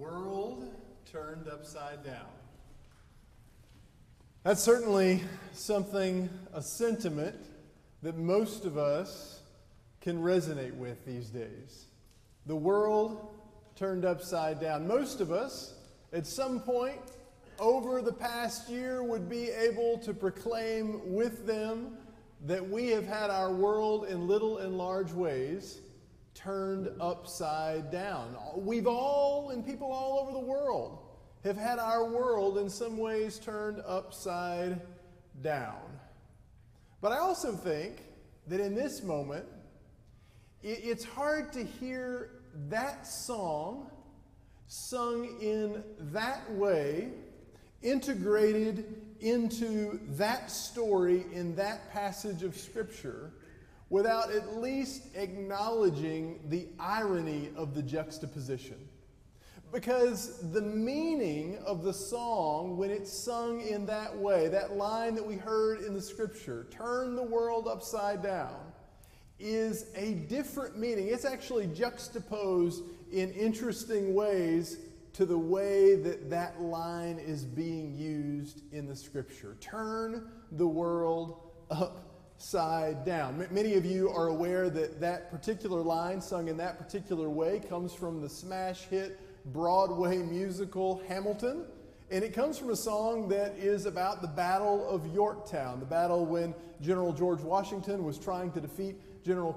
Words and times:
world 0.00 0.64
turned 1.12 1.46
upside 1.46 2.02
down. 2.02 2.26
That's 4.44 4.62
certainly 4.62 5.22
something, 5.52 6.30
a 6.54 6.62
sentiment 6.62 7.36
that 8.02 8.16
most 8.16 8.64
of 8.64 8.78
us 8.78 9.40
can 10.00 10.22
resonate 10.22 10.74
with 10.74 11.04
these 11.04 11.28
days. 11.28 11.84
The 12.46 12.56
world 12.56 13.28
turned 13.76 14.06
upside 14.06 14.58
down. 14.58 14.88
Most 14.88 15.20
of 15.20 15.30
us, 15.30 15.74
at 16.14 16.26
some 16.26 16.60
point 16.60 17.00
over 17.58 18.00
the 18.00 18.12
past 18.12 18.70
year, 18.70 19.02
would 19.02 19.28
be 19.28 19.50
able 19.50 19.98
to 19.98 20.14
proclaim 20.14 21.12
with 21.12 21.46
them 21.46 21.98
that 22.46 22.66
we 22.66 22.88
have 22.88 23.06
had 23.06 23.28
our 23.28 23.52
world 23.52 24.06
in 24.06 24.26
little 24.26 24.58
and 24.58 24.78
large 24.78 25.12
ways 25.12 25.80
turned 26.42 26.88
upside 27.00 27.90
down. 27.90 28.36
We've 28.56 28.86
all, 28.86 29.50
and 29.50 29.64
people 29.64 29.92
all 29.92 30.20
over 30.20 30.32
the 30.32 30.38
world, 30.38 30.98
have 31.44 31.56
had 31.56 31.78
our 31.78 32.04
world 32.04 32.58
in 32.58 32.68
some 32.68 32.98
ways 32.98 33.38
turned 33.38 33.82
upside 33.86 34.80
down. 35.42 35.80
But 37.00 37.12
I 37.12 37.18
also 37.18 37.52
think 37.52 38.02
that 38.46 38.60
in 38.60 38.74
this 38.74 39.02
moment, 39.02 39.46
it's 40.62 41.04
hard 41.04 41.52
to 41.54 41.64
hear 41.64 42.42
that 42.68 43.06
song 43.06 43.90
sung 44.66 45.40
in 45.40 45.82
that 46.12 46.50
way, 46.52 47.08
integrated 47.82 49.02
into 49.20 49.98
that 50.10 50.50
story 50.50 51.24
in 51.32 51.54
that 51.56 51.90
passage 51.92 52.42
of 52.42 52.56
Scripture 52.56 53.32
without 53.90 54.30
at 54.32 54.56
least 54.58 55.02
acknowledging 55.16 56.40
the 56.48 56.68
irony 56.78 57.50
of 57.56 57.74
the 57.74 57.82
juxtaposition. 57.82 58.76
Because 59.72 60.50
the 60.52 60.62
meaning 60.62 61.58
of 61.64 61.84
the 61.84 61.92
song, 61.92 62.76
when 62.76 62.90
it's 62.90 63.12
sung 63.12 63.60
in 63.60 63.86
that 63.86 64.16
way, 64.16 64.48
that 64.48 64.76
line 64.76 65.14
that 65.14 65.26
we 65.26 65.36
heard 65.36 65.82
in 65.82 65.94
the 65.94 66.00
scripture, 66.00 66.66
turn 66.70 67.14
the 67.14 67.22
world 67.22 67.68
upside 67.68 68.22
down, 68.22 68.56
is 69.38 69.86
a 69.94 70.14
different 70.14 70.76
meaning. 70.76 71.08
It's 71.08 71.24
actually 71.24 71.68
juxtaposed 71.68 72.82
in 73.12 73.30
interesting 73.32 74.14
ways 74.14 74.78
to 75.12 75.24
the 75.24 75.38
way 75.38 75.96
that 75.96 76.30
that 76.30 76.60
line 76.60 77.18
is 77.18 77.44
being 77.44 77.96
used 77.96 78.62
in 78.72 78.86
the 78.86 78.94
scripture. 78.94 79.56
Turn 79.60 80.30
the 80.52 80.66
world 80.66 81.40
up 81.70 82.09
side 82.40 83.04
down. 83.04 83.46
many 83.50 83.74
of 83.74 83.84
you 83.84 84.08
are 84.10 84.28
aware 84.28 84.70
that 84.70 84.98
that 85.00 85.30
particular 85.30 85.80
line, 85.80 86.20
sung 86.20 86.48
in 86.48 86.56
that 86.56 86.78
particular 86.78 87.28
way, 87.28 87.60
comes 87.60 87.92
from 87.92 88.20
the 88.20 88.28
smash 88.28 88.84
hit 88.84 89.20
Broadway 89.52 90.18
musical 90.18 91.02
Hamilton. 91.06 91.64
And 92.10 92.24
it 92.24 92.32
comes 92.32 92.58
from 92.58 92.70
a 92.70 92.76
song 92.76 93.28
that 93.28 93.56
is 93.56 93.86
about 93.86 94.22
the 94.22 94.28
Battle 94.28 94.88
of 94.88 95.06
Yorktown, 95.14 95.80
the 95.80 95.86
battle 95.86 96.24
when 96.26 96.54
General 96.80 97.12
George 97.12 97.40
Washington 97.40 98.04
was 98.04 98.18
trying 98.18 98.50
to 98.52 98.60
defeat 98.60 98.96
General 99.22 99.52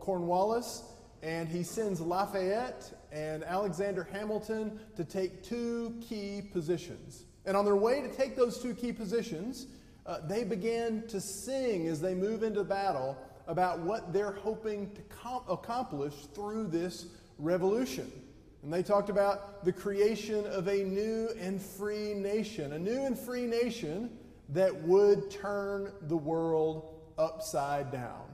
Cornwallis. 0.00 0.84
And 1.22 1.48
he 1.48 1.64
sends 1.64 2.00
Lafayette 2.00 2.92
and 3.10 3.42
Alexander 3.42 4.08
Hamilton 4.12 4.78
to 4.96 5.04
take 5.04 5.42
two 5.42 5.96
key 6.00 6.48
positions. 6.52 7.24
And 7.44 7.56
on 7.56 7.64
their 7.64 7.76
way 7.76 8.00
to 8.00 8.08
take 8.08 8.36
those 8.36 8.62
two 8.62 8.74
key 8.74 8.92
positions, 8.92 9.66
uh, 10.08 10.20
they 10.26 10.42
began 10.42 11.06
to 11.06 11.20
sing 11.20 11.86
as 11.86 12.00
they 12.00 12.14
move 12.14 12.42
into 12.42 12.64
battle 12.64 13.16
about 13.46 13.80
what 13.80 14.10
they're 14.12 14.32
hoping 14.32 14.90
to 14.92 15.02
com- 15.02 15.42
accomplish 15.48 16.14
through 16.34 16.66
this 16.66 17.06
revolution. 17.38 18.10
And 18.62 18.72
they 18.72 18.82
talked 18.82 19.10
about 19.10 19.64
the 19.66 19.72
creation 19.72 20.46
of 20.46 20.66
a 20.66 20.82
new 20.82 21.28
and 21.38 21.60
free 21.60 22.14
nation, 22.14 22.72
a 22.72 22.78
new 22.78 23.04
and 23.04 23.18
free 23.18 23.46
nation 23.46 24.10
that 24.48 24.74
would 24.82 25.30
turn 25.30 25.92
the 26.02 26.16
world 26.16 26.94
upside 27.18 27.92
down. 27.92 28.24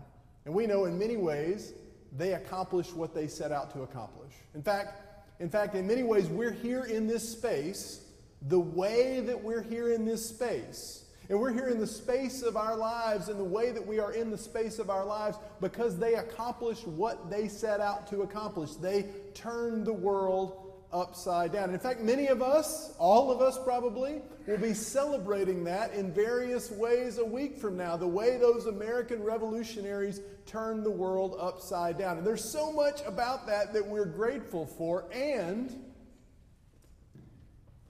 And 0.44 0.54
we 0.54 0.68
know 0.68 0.84
in 0.84 0.96
many 0.96 1.16
ways 1.16 1.72
they 2.16 2.34
accomplished 2.34 2.94
what 2.94 3.14
they 3.14 3.26
set 3.26 3.50
out 3.50 3.72
to 3.72 3.82
accomplish. 3.82 4.32
In 4.54 4.62
fact, 4.62 5.00
in 5.40 5.50
fact, 5.50 5.74
in 5.74 5.88
many 5.88 6.04
ways, 6.04 6.28
we're 6.28 6.52
here 6.52 6.84
in 6.84 7.08
this 7.08 7.28
space 7.28 8.00
the 8.42 8.60
way 8.60 9.20
that 9.20 9.42
we're 9.42 9.62
here 9.62 9.92
in 9.92 10.04
this 10.04 10.28
space 10.28 11.03
and 11.28 11.40
we're 11.40 11.52
here 11.52 11.68
in 11.68 11.78
the 11.78 11.86
space 11.86 12.42
of 12.42 12.56
our 12.56 12.76
lives 12.76 13.28
in 13.28 13.38
the 13.38 13.44
way 13.44 13.70
that 13.70 13.86
we 13.86 13.98
are 13.98 14.12
in 14.12 14.30
the 14.30 14.38
space 14.38 14.78
of 14.78 14.90
our 14.90 15.04
lives 15.04 15.38
because 15.60 15.98
they 15.98 16.14
accomplished 16.14 16.86
what 16.86 17.30
they 17.30 17.48
set 17.48 17.80
out 17.80 18.06
to 18.08 18.22
accomplish. 18.22 18.74
They 18.74 19.06
turned 19.32 19.86
the 19.86 19.92
world 19.92 20.64
upside 20.92 21.52
down. 21.52 21.70
In 21.70 21.78
fact, 21.78 22.00
many 22.00 22.28
of 22.28 22.40
us, 22.40 22.94
all 22.98 23.32
of 23.32 23.40
us 23.40 23.58
probably, 23.64 24.22
will 24.46 24.58
be 24.58 24.74
celebrating 24.74 25.64
that 25.64 25.92
in 25.92 26.12
various 26.12 26.70
ways 26.70 27.18
a 27.18 27.24
week 27.24 27.56
from 27.56 27.76
now, 27.76 27.96
the 27.96 28.06
way 28.06 28.36
those 28.36 28.66
American 28.66 29.22
revolutionaries 29.22 30.20
turned 30.46 30.84
the 30.84 30.90
world 30.90 31.36
upside 31.40 31.98
down. 31.98 32.18
And 32.18 32.26
there's 32.26 32.44
so 32.44 32.70
much 32.70 33.00
about 33.06 33.46
that 33.48 33.72
that 33.72 33.84
we're 33.84 34.04
grateful 34.04 34.66
for, 34.66 35.04
and 35.12 35.74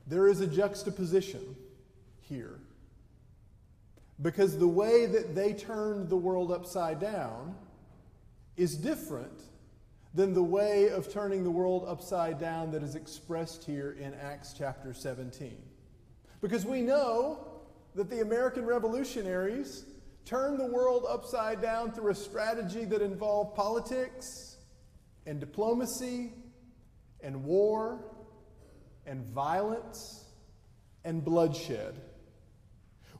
there 0.06 0.26
is 0.26 0.40
a 0.40 0.46
juxtaposition 0.46 1.56
here. 2.20 2.58
Because 4.22 4.58
the 4.58 4.68
way 4.68 5.06
that 5.06 5.34
they 5.34 5.52
turned 5.52 6.08
the 6.08 6.16
world 6.16 6.52
upside 6.52 7.00
down 7.00 7.56
is 8.56 8.76
different 8.76 9.42
than 10.14 10.32
the 10.32 10.42
way 10.42 10.88
of 10.90 11.12
turning 11.12 11.42
the 11.42 11.50
world 11.50 11.84
upside 11.88 12.38
down 12.38 12.70
that 12.70 12.82
is 12.82 12.94
expressed 12.94 13.64
here 13.64 13.96
in 13.98 14.14
Acts 14.14 14.54
chapter 14.56 14.94
17. 14.94 15.60
Because 16.40 16.64
we 16.64 16.82
know 16.82 17.62
that 17.96 18.08
the 18.08 18.20
American 18.20 18.64
revolutionaries 18.64 19.86
turned 20.24 20.58
the 20.58 20.66
world 20.66 21.04
upside 21.08 21.60
down 21.60 21.90
through 21.90 22.10
a 22.10 22.14
strategy 22.14 22.84
that 22.84 23.02
involved 23.02 23.56
politics 23.56 24.56
and 25.26 25.40
diplomacy 25.40 26.32
and 27.20 27.44
war 27.44 28.04
and 29.06 29.24
violence 29.26 30.24
and 31.04 31.24
bloodshed 31.24 32.00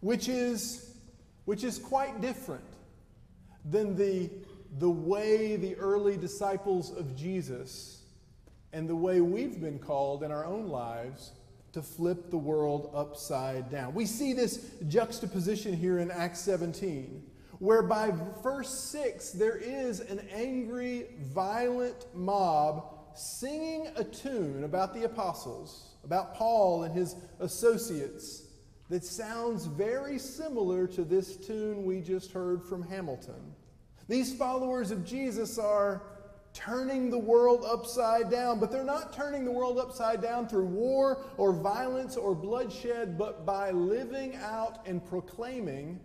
which 0.04 0.28
is, 0.28 0.96
which 1.46 1.64
is 1.64 1.78
quite 1.78 2.20
different 2.20 2.62
than 3.64 3.96
the, 3.96 4.30
the 4.78 4.90
way 4.90 5.56
the 5.56 5.74
early 5.76 6.14
disciples 6.18 6.94
of 6.94 7.16
Jesus 7.16 8.02
and 8.74 8.86
the 8.86 8.94
way 8.94 9.22
we've 9.22 9.62
been 9.62 9.78
called 9.78 10.22
in 10.22 10.30
our 10.30 10.44
own 10.44 10.68
lives 10.68 11.32
to 11.72 11.80
flip 11.80 12.28
the 12.28 12.36
world 12.36 12.90
upside 12.94 13.70
down. 13.70 13.94
We 13.94 14.04
see 14.04 14.34
this 14.34 14.72
juxtaposition 14.88 15.74
here 15.74 15.98
in 15.98 16.10
Acts 16.10 16.40
17, 16.40 17.22
where 17.58 17.82
by 17.82 18.12
verse 18.42 18.68
6, 18.78 19.30
there 19.30 19.56
is 19.56 20.00
an 20.00 20.20
angry, 20.34 21.06
violent 21.32 22.04
mob 22.12 22.92
singing 23.14 23.88
a 23.96 24.04
tune 24.04 24.64
about 24.64 24.92
the 24.92 25.04
apostles, 25.04 25.94
about 26.04 26.34
Paul 26.34 26.82
and 26.82 26.94
his 26.94 27.16
associates 27.40 28.43
that 28.90 29.04
sounds 29.04 29.66
very 29.66 30.18
similar 30.18 30.86
to 30.88 31.04
this 31.04 31.36
tune 31.36 31.84
we 31.84 32.00
just 32.00 32.32
heard 32.32 32.62
from 32.62 32.82
Hamilton. 32.82 33.54
These 34.08 34.34
followers 34.34 34.90
of 34.90 35.04
Jesus 35.04 35.58
are 35.58 36.02
turning 36.52 37.10
the 37.10 37.18
world 37.18 37.64
upside 37.66 38.30
down, 38.30 38.60
but 38.60 38.70
they're 38.70 38.84
not 38.84 39.12
turning 39.12 39.44
the 39.44 39.50
world 39.50 39.78
upside 39.78 40.22
down 40.22 40.46
through 40.46 40.66
war 40.66 41.24
or 41.36 41.52
violence 41.52 42.16
or 42.16 42.34
bloodshed, 42.34 43.18
but 43.18 43.44
by 43.44 43.70
living 43.70 44.36
out 44.36 44.86
and 44.86 45.04
proclaiming 45.04 45.98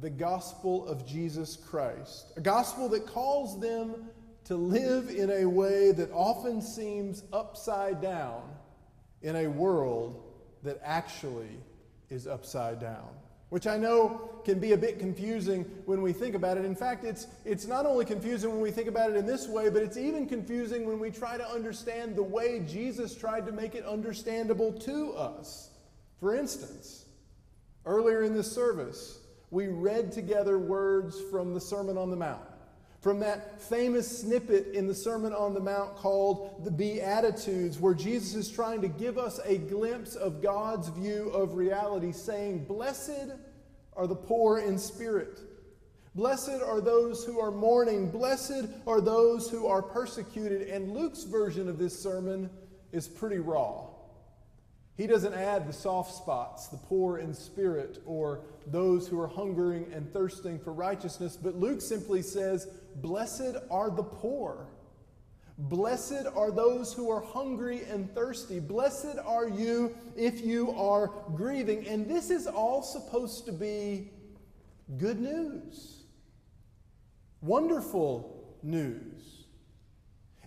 the 0.00 0.10
gospel 0.10 0.86
of 0.86 1.06
Jesus 1.06 1.56
Christ. 1.56 2.32
A 2.36 2.40
gospel 2.40 2.88
that 2.90 3.06
calls 3.06 3.58
them 3.60 4.08
to 4.44 4.56
live 4.56 5.10
in 5.10 5.30
a 5.30 5.44
way 5.44 5.92
that 5.92 6.10
often 6.12 6.60
seems 6.60 7.24
upside 7.32 8.00
down 8.00 8.42
in 9.22 9.36
a 9.36 9.46
world 9.46 10.22
that 10.62 10.80
actually 10.84 11.58
is 12.10 12.26
upside 12.26 12.80
down, 12.80 13.08
which 13.50 13.66
I 13.66 13.76
know 13.76 14.30
can 14.44 14.58
be 14.58 14.72
a 14.72 14.76
bit 14.76 14.98
confusing 14.98 15.64
when 15.84 16.02
we 16.02 16.12
think 16.12 16.34
about 16.34 16.56
it. 16.56 16.64
In 16.64 16.74
fact, 16.74 17.04
it's, 17.04 17.26
it's 17.44 17.66
not 17.66 17.86
only 17.86 18.04
confusing 18.04 18.50
when 18.50 18.60
we 18.60 18.70
think 18.70 18.88
about 18.88 19.10
it 19.10 19.16
in 19.16 19.26
this 19.26 19.46
way, 19.48 19.68
but 19.68 19.82
it's 19.82 19.96
even 19.96 20.26
confusing 20.26 20.86
when 20.86 20.98
we 20.98 21.10
try 21.10 21.36
to 21.36 21.48
understand 21.48 22.16
the 22.16 22.22
way 22.22 22.60
Jesus 22.66 23.14
tried 23.14 23.46
to 23.46 23.52
make 23.52 23.74
it 23.74 23.84
understandable 23.84 24.72
to 24.72 25.12
us. 25.12 25.70
For 26.20 26.34
instance, 26.34 27.04
earlier 27.84 28.22
in 28.22 28.34
this 28.34 28.50
service, 28.50 29.18
we 29.50 29.68
read 29.68 30.12
together 30.12 30.58
words 30.58 31.20
from 31.30 31.54
the 31.54 31.60
Sermon 31.60 31.96
on 31.96 32.10
the 32.10 32.16
Mount 32.16 32.47
from 33.00 33.20
that 33.20 33.60
famous 33.60 34.20
snippet 34.20 34.74
in 34.74 34.86
the 34.86 34.94
Sermon 34.94 35.32
on 35.32 35.54
the 35.54 35.60
Mount 35.60 35.94
called 35.96 36.64
the 36.64 36.70
Beatitudes, 36.70 37.78
where 37.78 37.94
Jesus 37.94 38.34
is 38.34 38.50
trying 38.50 38.80
to 38.80 38.88
give 38.88 39.18
us 39.18 39.38
a 39.44 39.58
glimpse 39.58 40.16
of 40.16 40.42
God's 40.42 40.88
view 40.88 41.30
of 41.30 41.54
reality, 41.54 42.10
saying, 42.10 42.64
Blessed 42.64 43.32
are 43.96 44.06
the 44.06 44.16
poor 44.16 44.58
in 44.58 44.78
spirit. 44.78 45.40
Blessed 46.14 46.60
are 46.64 46.80
those 46.80 47.24
who 47.24 47.38
are 47.38 47.52
mourning. 47.52 48.10
Blessed 48.10 48.66
are 48.86 49.00
those 49.00 49.48
who 49.48 49.68
are 49.68 49.82
persecuted. 49.82 50.68
And 50.68 50.92
Luke's 50.92 51.22
version 51.22 51.68
of 51.68 51.78
this 51.78 51.96
sermon 51.96 52.50
is 52.90 53.06
pretty 53.06 53.38
raw. 53.38 53.88
He 54.96 55.06
doesn't 55.06 55.32
add 55.32 55.68
the 55.68 55.72
soft 55.72 56.12
spots, 56.12 56.66
the 56.66 56.76
poor 56.76 57.18
in 57.18 57.32
spirit, 57.32 58.02
or 58.04 58.40
those 58.66 59.06
who 59.06 59.20
are 59.20 59.28
hungering 59.28 59.86
and 59.94 60.12
thirsting 60.12 60.58
for 60.58 60.72
righteousness, 60.72 61.38
but 61.40 61.54
Luke 61.54 61.80
simply 61.80 62.20
says, 62.20 62.66
Blessed 63.00 63.56
are 63.70 63.90
the 63.90 64.02
poor. 64.02 64.66
Blessed 65.58 66.26
are 66.36 66.52
those 66.52 66.92
who 66.92 67.10
are 67.10 67.20
hungry 67.20 67.82
and 67.90 68.12
thirsty. 68.14 68.60
Blessed 68.60 69.18
are 69.24 69.48
you 69.48 69.96
if 70.16 70.40
you 70.44 70.70
are 70.72 71.10
grieving. 71.34 71.86
And 71.88 72.08
this 72.08 72.30
is 72.30 72.46
all 72.46 72.82
supposed 72.82 73.44
to 73.46 73.52
be 73.52 74.12
good 74.98 75.20
news, 75.20 76.04
wonderful 77.40 78.56
news. 78.62 79.46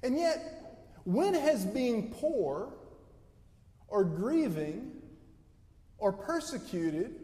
And 0.02 0.18
yet, 0.18 0.96
when 1.04 1.34
has 1.34 1.66
being 1.66 2.12
poor 2.12 2.74
or 3.88 4.06
grieving 4.06 4.94
or 5.98 6.14
persecuted 6.14 7.20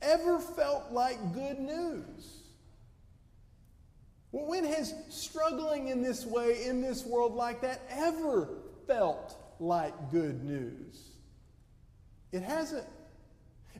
ever 0.00 0.38
felt 0.38 0.92
like 0.92 1.34
good 1.34 1.58
news? 1.58 2.45
When 4.44 4.64
has 4.64 4.94
struggling 5.08 5.88
in 5.88 6.02
this 6.02 6.26
way, 6.26 6.66
in 6.66 6.82
this 6.82 7.06
world 7.06 7.34
like 7.34 7.62
that, 7.62 7.80
ever 7.88 8.48
felt 8.86 9.34
like 9.58 10.10
good 10.10 10.44
news? 10.44 11.00
It 12.32 12.42
hasn't. 12.42 12.84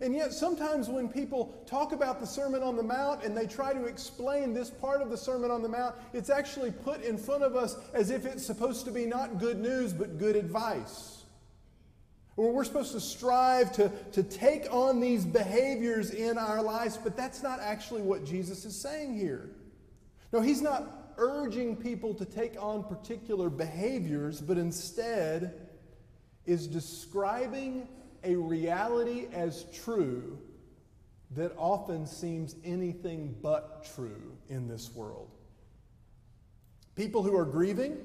And 0.00 0.14
yet, 0.14 0.32
sometimes 0.32 0.88
when 0.88 1.08
people 1.08 1.62
talk 1.66 1.92
about 1.92 2.20
the 2.20 2.26
Sermon 2.26 2.62
on 2.62 2.76
the 2.76 2.82
Mount 2.82 3.22
and 3.22 3.36
they 3.36 3.46
try 3.46 3.74
to 3.74 3.84
explain 3.84 4.54
this 4.54 4.70
part 4.70 5.02
of 5.02 5.10
the 5.10 5.16
Sermon 5.16 5.50
on 5.50 5.62
the 5.62 5.68
Mount, 5.68 5.94
it's 6.14 6.30
actually 6.30 6.70
put 6.70 7.02
in 7.02 7.18
front 7.18 7.42
of 7.42 7.54
us 7.54 7.76
as 7.92 8.10
if 8.10 8.24
it's 8.24 8.44
supposed 8.44 8.86
to 8.86 8.90
be 8.90 9.04
not 9.04 9.38
good 9.38 9.58
news, 9.58 9.92
but 9.92 10.18
good 10.18 10.36
advice. 10.36 11.24
Or 12.36 12.52
we're 12.52 12.64
supposed 12.64 12.92
to 12.92 13.00
strive 13.00 13.72
to, 13.72 13.90
to 14.12 14.22
take 14.22 14.72
on 14.72 15.00
these 15.00 15.24
behaviors 15.24 16.10
in 16.10 16.38
our 16.38 16.62
lives, 16.62 16.96
but 16.96 17.14
that's 17.14 17.42
not 17.42 17.60
actually 17.60 18.02
what 18.02 18.24
Jesus 18.24 18.64
is 18.64 18.78
saying 18.78 19.16
here. 19.18 19.50
No, 20.32 20.40
he's 20.40 20.62
not 20.62 21.12
urging 21.18 21.76
people 21.76 22.14
to 22.14 22.24
take 22.24 22.60
on 22.62 22.84
particular 22.84 23.48
behaviors, 23.48 24.40
but 24.40 24.58
instead 24.58 25.68
is 26.44 26.66
describing 26.66 27.88
a 28.24 28.36
reality 28.36 29.26
as 29.32 29.64
true 29.84 30.38
that 31.32 31.52
often 31.56 32.06
seems 32.06 32.54
anything 32.64 33.34
but 33.42 33.88
true 33.94 34.36
in 34.48 34.68
this 34.68 34.94
world. 34.94 35.30
People 36.94 37.22
who 37.22 37.36
are 37.36 37.44
grieving 37.44 37.96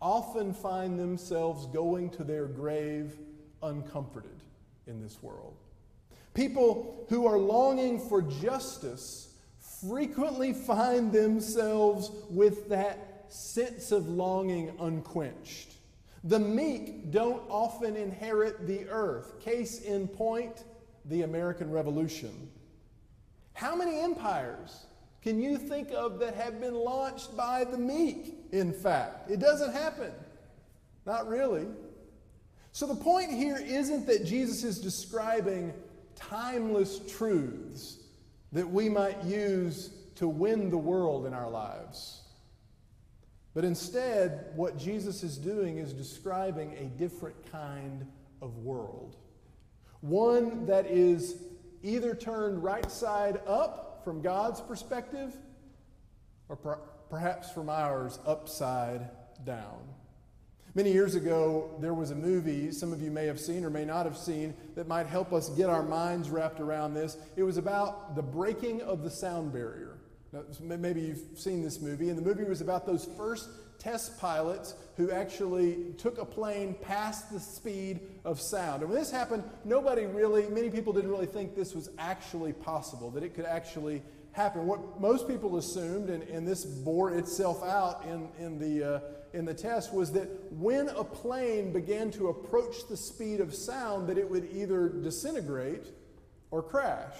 often 0.00 0.52
find 0.52 0.98
themselves 0.98 1.66
going 1.66 2.10
to 2.10 2.24
their 2.24 2.46
grave 2.46 3.16
uncomforted 3.62 4.42
in 4.86 5.02
this 5.02 5.22
world. 5.22 5.56
People 6.34 7.06
who 7.08 7.26
are 7.26 7.38
longing 7.38 7.98
for 7.98 8.20
justice 8.20 9.33
frequently 9.80 10.52
find 10.52 11.12
themselves 11.12 12.10
with 12.30 12.68
that 12.68 13.26
sense 13.28 13.92
of 13.92 14.08
longing 14.08 14.72
unquenched. 14.80 15.72
The 16.24 16.38
meek 16.38 17.10
don't 17.10 17.42
often 17.48 17.96
inherit 17.96 18.66
the 18.66 18.88
earth. 18.88 19.40
Case 19.40 19.80
in 19.80 20.08
point, 20.08 20.64
the 21.04 21.22
American 21.22 21.70
Revolution. 21.70 22.48
How 23.52 23.76
many 23.76 24.00
empires 24.00 24.86
can 25.22 25.40
you 25.40 25.58
think 25.58 25.90
of 25.92 26.18
that 26.20 26.34
have 26.34 26.60
been 26.60 26.74
launched 26.74 27.36
by 27.36 27.64
the 27.64 27.78
meek, 27.78 28.34
in 28.52 28.72
fact? 28.72 29.30
It 29.30 29.40
doesn't 29.40 29.72
happen. 29.72 30.12
Not 31.06 31.28
really. 31.28 31.66
So 32.72 32.86
the 32.86 32.94
point 32.94 33.30
here 33.30 33.58
isn't 33.58 34.06
that 34.06 34.24
Jesus 34.24 34.64
is 34.64 34.80
describing 34.80 35.72
timeless 36.16 37.00
truths 37.08 38.03
that 38.54 38.70
we 38.70 38.88
might 38.88 39.22
use 39.24 39.90
to 40.14 40.28
win 40.28 40.70
the 40.70 40.78
world 40.78 41.26
in 41.26 41.34
our 41.34 41.50
lives. 41.50 42.22
But 43.52 43.64
instead, 43.64 44.52
what 44.54 44.78
Jesus 44.78 45.22
is 45.22 45.36
doing 45.36 45.78
is 45.78 45.92
describing 45.92 46.72
a 46.78 46.84
different 46.84 47.36
kind 47.52 48.06
of 48.40 48.58
world. 48.58 49.16
One 50.00 50.66
that 50.66 50.86
is 50.86 51.36
either 51.82 52.14
turned 52.14 52.62
right 52.62 52.90
side 52.90 53.40
up 53.46 54.02
from 54.04 54.22
God's 54.22 54.60
perspective, 54.60 55.36
or 56.48 56.56
per- 56.56 56.80
perhaps 57.10 57.50
from 57.50 57.68
ours, 57.68 58.18
upside 58.26 59.10
down. 59.44 59.80
Many 60.76 60.90
years 60.92 61.14
ago, 61.14 61.70
there 61.78 61.94
was 61.94 62.10
a 62.10 62.16
movie 62.16 62.72
some 62.72 62.92
of 62.92 63.00
you 63.00 63.12
may 63.12 63.26
have 63.26 63.38
seen 63.38 63.64
or 63.64 63.70
may 63.70 63.84
not 63.84 64.06
have 64.06 64.18
seen 64.18 64.54
that 64.74 64.88
might 64.88 65.06
help 65.06 65.32
us 65.32 65.48
get 65.50 65.70
our 65.70 65.84
minds 65.84 66.30
wrapped 66.30 66.58
around 66.58 66.94
this. 66.94 67.16
It 67.36 67.44
was 67.44 67.58
about 67.58 68.16
the 68.16 68.22
breaking 68.22 68.82
of 68.82 69.04
the 69.04 69.10
sound 69.10 69.52
barrier. 69.52 69.98
Maybe 70.60 71.00
you've 71.00 71.38
seen 71.38 71.62
this 71.62 71.80
movie, 71.80 72.08
and 72.08 72.18
the 72.18 72.22
movie 72.22 72.42
was 72.42 72.60
about 72.60 72.86
those 72.86 73.04
first 73.16 73.50
test 73.78 74.18
pilots 74.18 74.74
who 74.96 75.12
actually 75.12 75.92
took 75.96 76.18
a 76.18 76.24
plane 76.24 76.74
past 76.82 77.30
the 77.30 77.38
speed 77.38 78.00
of 78.24 78.40
sound. 78.40 78.82
And 78.82 78.90
when 78.90 78.98
this 78.98 79.12
happened, 79.12 79.44
nobody 79.64 80.06
really, 80.06 80.48
many 80.48 80.70
people 80.70 80.92
didn't 80.92 81.10
really 81.10 81.26
think 81.26 81.54
this 81.54 81.72
was 81.72 81.88
actually 81.98 82.52
possible, 82.52 83.12
that 83.12 83.22
it 83.22 83.34
could 83.34 83.44
actually 83.44 84.02
happen. 84.32 84.66
What 84.66 85.00
most 85.00 85.28
people 85.28 85.56
assumed, 85.56 86.10
and, 86.10 86.24
and 86.24 86.48
this 86.48 86.64
bore 86.64 87.12
itself 87.12 87.62
out 87.62 88.04
in, 88.06 88.28
in, 88.44 88.58
the, 88.58 88.94
uh, 88.96 89.00
in 89.34 89.44
the 89.44 89.54
test, 89.54 89.92
was 89.92 90.12
that 90.12 90.28
when 90.52 90.88
a 90.88 91.04
plane 91.04 91.72
began 91.72 92.10
to 92.12 92.28
approach 92.28 92.88
the 92.88 92.96
speed 92.96 93.40
of 93.40 93.54
sound, 93.54 94.08
that 94.08 94.16
it 94.16 94.28
would 94.28 94.48
either 94.52 94.88
disintegrate 94.88 95.86
or 96.50 96.62
crash. 96.62 97.14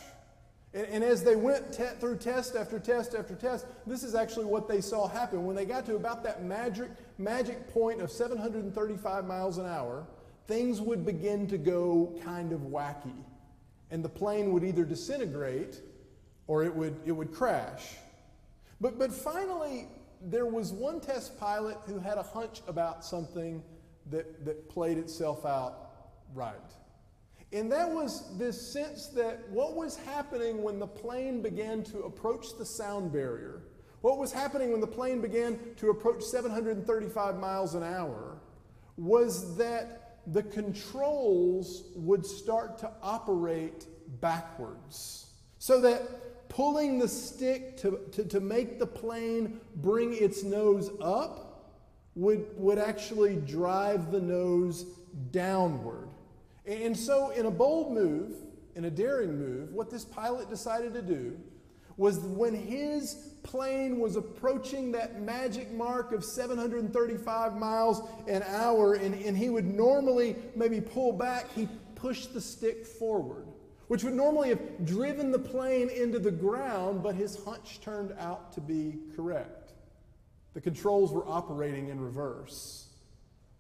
And, 0.72 0.87
and 0.87 1.05
as 1.05 1.22
they 1.22 1.37
went 1.37 1.72
te- 1.72 1.96
through 2.00 2.19
test 2.19 2.56
after 2.56 2.78
test 2.78 3.14
after 3.14 3.34
test, 3.34 3.66
this 3.87 4.02
is 4.02 4.14
actually 4.14 4.44
what 4.46 4.69
they 4.69 4.81
saw 4.81 5.08
happen. 5.08 5.44
When 5.44 5.56
they 5.56 5.64
got 5.64 5.87
to 5.87 5.96
about 5.96 6.22
that 6.25 6.44
magic, 6.44 6.90
magic 7.19 7.69
point 7.72 8.00
of 8.00 8.11
735 8.11 9.26
miles 9.26 9.58
an 9.58 9.67
hour, 9.67 10.06
things 10.46 10.81
would 10.81 11.05
begin 11.05 11.46
to 11.49 11.58
go 11.58 12.14
kind 12.25 12.52
of 12.52 12.60
wacky. 12.60 13.25
And 13.90 14.05
the 14.05 14.08
plane 14.08 14.52
would 14.52 14.64
either 14.64 14.84
disintegrate 14.84 15.81
or 16.46 16.64
it 16.64 16.75
would, 16.75 16.96
it 17.05 17.12
would 17.12 17.32
crash. 17.32 17.94
But, 18.81 18.99
but 18.99 19.12
finally, 19.12 19.88
there 20.25 20.47
was 20.47 20.73
one 20.73 21.00
test 21.00 21.38
pilot 21.38 21.79
who 21.87 21.99
had 21.99 22.19
a 22.19 22.23
hunch 22.23 22.62
about 22.67 23.05
something 23.05 23.62
that, 24.11 24.44
that 24.44 24.69
played 24.69 24.98
itself 24.98 25.44
out 25.44 25.91
right. 26.34 26.55
And 27.53 27.70
that 27.70 27.89
was 27.89 28.37
this 28.37 28.60
sense 28.60 29.06
that 29.08 29.48
what 29.48 29.77
was 29.77 29.96
happening 29.96 30.63
when 30.63 30.79
the 30.79 30.87
plane 30.87 31.41
began 31.41 31.84
to 31.84 32.01
approach 32.01 32.58
the 32.58 32.65
sound 32.65 33.13
barrier, 33.13 33.63
what 34.01 34.19
was 34.19 34.32
happening 34.32 34.72
when 34.72 34.81
the 34.81 34.87
plane 34.87 35.20
began 35.20 35.58
to 35.77 35.91
approach 35.91 36.22
735 36.22 37.39
miles 37.39 37.75
an 37.75 37.82
hour, 37.82 38.39
was 38.96 39.56
that 39.56 40.19
the 40.27 40.43
controls 40.43 41.84
would 41.94 42.25
start 42.25 42.79
to 42.79 42.91
operate 43.03 43.87
backwards. 44.20 45.27
So 45.58 45.81
that 45.81 46.03
pulling 46.55 47.01
the 47.01 47.08
stick 47.08 47.77
to, 47.77 47.99
to, 48.13 48.25
to 48.25 48.39
make 48.39 48.79
the 48.79 48.87
plane 48.87 49.61
bring 49.77 50.15
its 50.15 50.44
nose 50.44 50.89
up 51.03 51.73
would, 52.15 52.46
would 52.56 52.79
actually 52.79 53.34
drive 53.34 54.13
the 54.13 54.20
nose 54.20 54.87
downward. 55.32 56.08
And 56.65 56.96
so, 56.96 57.31
in 57.31 57.46
a 57.46 57.51
bold 57.51 57.93
move, 57.93 58.37
in 58.77 58.84
a 58.84 58.91
daring 58.91 59.37
move, 59.37 59.73
what 59.73 59.91
this 59.91 60.05
pilot 60.05 60.49
decided 60.49 60.94
to 60.94 61.03
do 61.03 61.37
was 61.96 62.20
when 62.20 62.55
his 62.55 63.15
plane 63.43 63.99
was 63.99 64.15
approaching 64.15 64.93
that 64.93 65.20
magic 65.20 65.73
mark 65.73 66.13
of 66.13 66.25
735 66.25 67.56
miles 67.56 68.01
an 68.29 68.44
hour, 68.44 68.94
and, 68.94 69.15
and 69.15 69.37
he 69.37 69.51
would 69.51 69.67
normally 69.67 70.37
maybe 70.55 70.81
pull 70.81 71.13
back, 71.13 71.53
he 71.53 71.69
pushed 71.96 72.32
the 72.32 72.41
stick 72.41 72.87
forward, 72.87 73.46
which 73.88 74.03
would 74.03 74.14
normally 74.14 74.48
have 74.48 74.86
driven 74.86 75.31
the 75.31 75.38
plane 75.38 75.91
into 75.91 76.19
the 76.19 76.31
ground, 76.31 77.03
but 77.03 77.14
his 77.14 77.43
hunch 77.44 77.81
turned 77.81 78.14
out 78.19 78.53
to 78.53 78.60
be 78.60 78.96
correct. 79.14 79.72
The 80.55 80.60
controls 80.60 81.12
were 81.12 81.26
operating 81.26 81.88
in 81.88 82.00
reverse. 82.00 82.86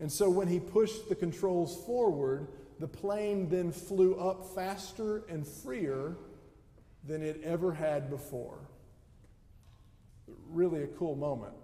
And 0.00 0.10
so 0.10 0.30
when 0.30 0.48
he 0.48 0.60
pushed 0.60 1.08
the 1.08 1.14
controls 1.14 1.84
forward, 1.84 2.48
the 2.78 2.88
plane 2.88 3.48
then 3.48 3.72
flew 3.72 4.14
up 4.16 4.54
faster 4.54 5.24
and 5.28 5.46
freer 5.46 6.16
than 7.06 7.22
it 7.22 7.40
ever 7.44 7.72
had 7.72 8.10
before. 8.10 8.58
Really 10.48 10.82
a 10.82 10.86
cool 10.86 11.16
moment 11.16 11.54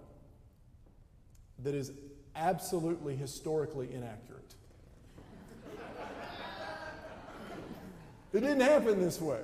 that 1.59 1.75
is 1.75 1.91
absolutely 2.35 3.15
historically 3.15 3.93
inaccurate. 3.93 4.50
It 8.33 8.39
didn't 8.39 8.61
happen 8.61 8.99
this 8.99 9.19
way. 9.19 9.41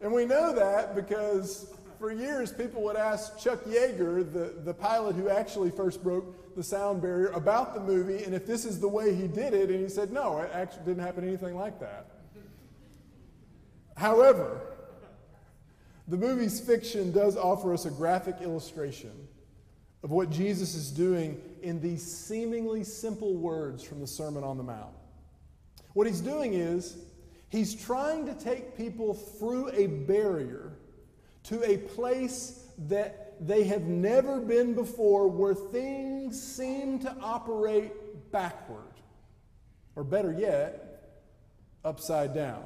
And 0.00 0.12
we 0.12 0.24
know 0.24 0.54
that 0.54 0.94
because 0.94 1.70
for 1.98 2.10
years, 2.10 2.50
people 2.50 2.82
would 2.82 2.96
ask 2.96 3.38
Chuck 3.38 3.62
Yeager, 3.64 4.32
the, 4.32 4.54
the 4.64 4.72
pilot 4.72 5.16
who 5.16 5.28
actually 5.28 5.70
first 5.70 6.02
broke 6.02 6.56
the 6.56 6.62
sound 6.62 7.02
barrier, 7.02 7.28
about 7.28 7.74
the 7.74 7.80
movie 7.80 8.24
and 8.24 8.34
if 8.34 8.46
this 8.46 8.64
is 8.64 8.80
the 8.80 8.88
way 8.88 9.14
he 9.14 9.28
did 9.28 9.52
it. 9.52 9.68
And 9.68 9.80
he 9.80 9.88
said, 9.88 10.10
no, 10.10 10.38
it 10.38 10.50
actually 10.54 10.84
didn't 10.86 11.02
happen 11.02 11.28
anything 11.28 11.56
like 11.56 11.78
that. 11.80 12.06
However, 13.96 14.62
the 16.08 16.16
movie's 16.16 16.58
fiction 16.58 17.12
does 17.12 17.36
offer 17.36 17.74
us 17.74 17.84
a 17.84 17.90
graphic 17.90 18.36
illustration 18.40 19.12
of 20.02 20.10
what 20.10 20.30
Jesus 20.30 20.74
is 20.74 20.90
doing 20.90 21.40
in 21.62 21.82
these 21.82 22.02
seemingly 22.02 22.82
simple 22.82 23.36
words 23.36 23.84
from 23.84 24.00
the 24.00 24.06
Sermon 24.06 24.42
on 24.42 24.56
the 24.56 24.62
Mount. 24.62 24.94
What 25.92 26.06
he's 26.06 26.22
doing 26.22 26.54
is 26.54 26.96
he's 27.50 27.74
trying 27.74 28.26
to 28.26 28.34
take 28.34 28.76
people 28.76 29.14
through 29.14 29.70
a 29.72 29.86
barrier 29.86 30.72
to 31.44 31.62
a 31.68 31.76
place 31.76 32.66
that 32.88 33.34
they 33.40 33.64
have 33.64 33.82
never 33.82 34.40
been 34.40 34.74
before 34.74 35.28
where 35.28 35.54
things 35.54 36.54
seem 36.56 36.98
to 37.00 37.14
operate 37.20 37.92
backward, 38.32 38.84
or 39.96 40.04
better 40.04 40.32
yet, 40.32 41.18
upside 41.84 42.34
down. 42.34 42.64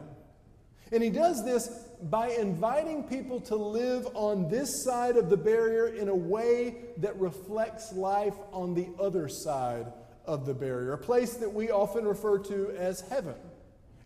And 0.92 1.02
he 1.02 1.10
does 1.10 1.44
this 1.44 1.68
by 2.02 2.28
inviting 2.28 3.04
people 3.04 3.40
to 3.40 3.56
live 3.56 4.06
on 4.14 4.48
this 4.48 4.84
side 4.84 5.16
of 5.16 5.30
the 5.30 5.36
barrier 5.36 5.88
in 5.88 6.08
a 6.08 6.14
way 6.14 6.76
that 6.98 7.18
reflects 7.18 7.92
life 7.92 8.34
on 8.52 8.74
the 8.74 8.88
other 9.00 9.28
side 9.28 9.86
of 10.26 10.46
the 10.46 10.54
barrier, 10.54 10.92
a 10.92 10.98
place 10.98 11.34
that 11.34 11.52
we 11.52 11.70
often 11.70 12.04
refer 12.04 12.38
to 12.38 12.70
as 12.76 13.00
heaven. 13.08 13.34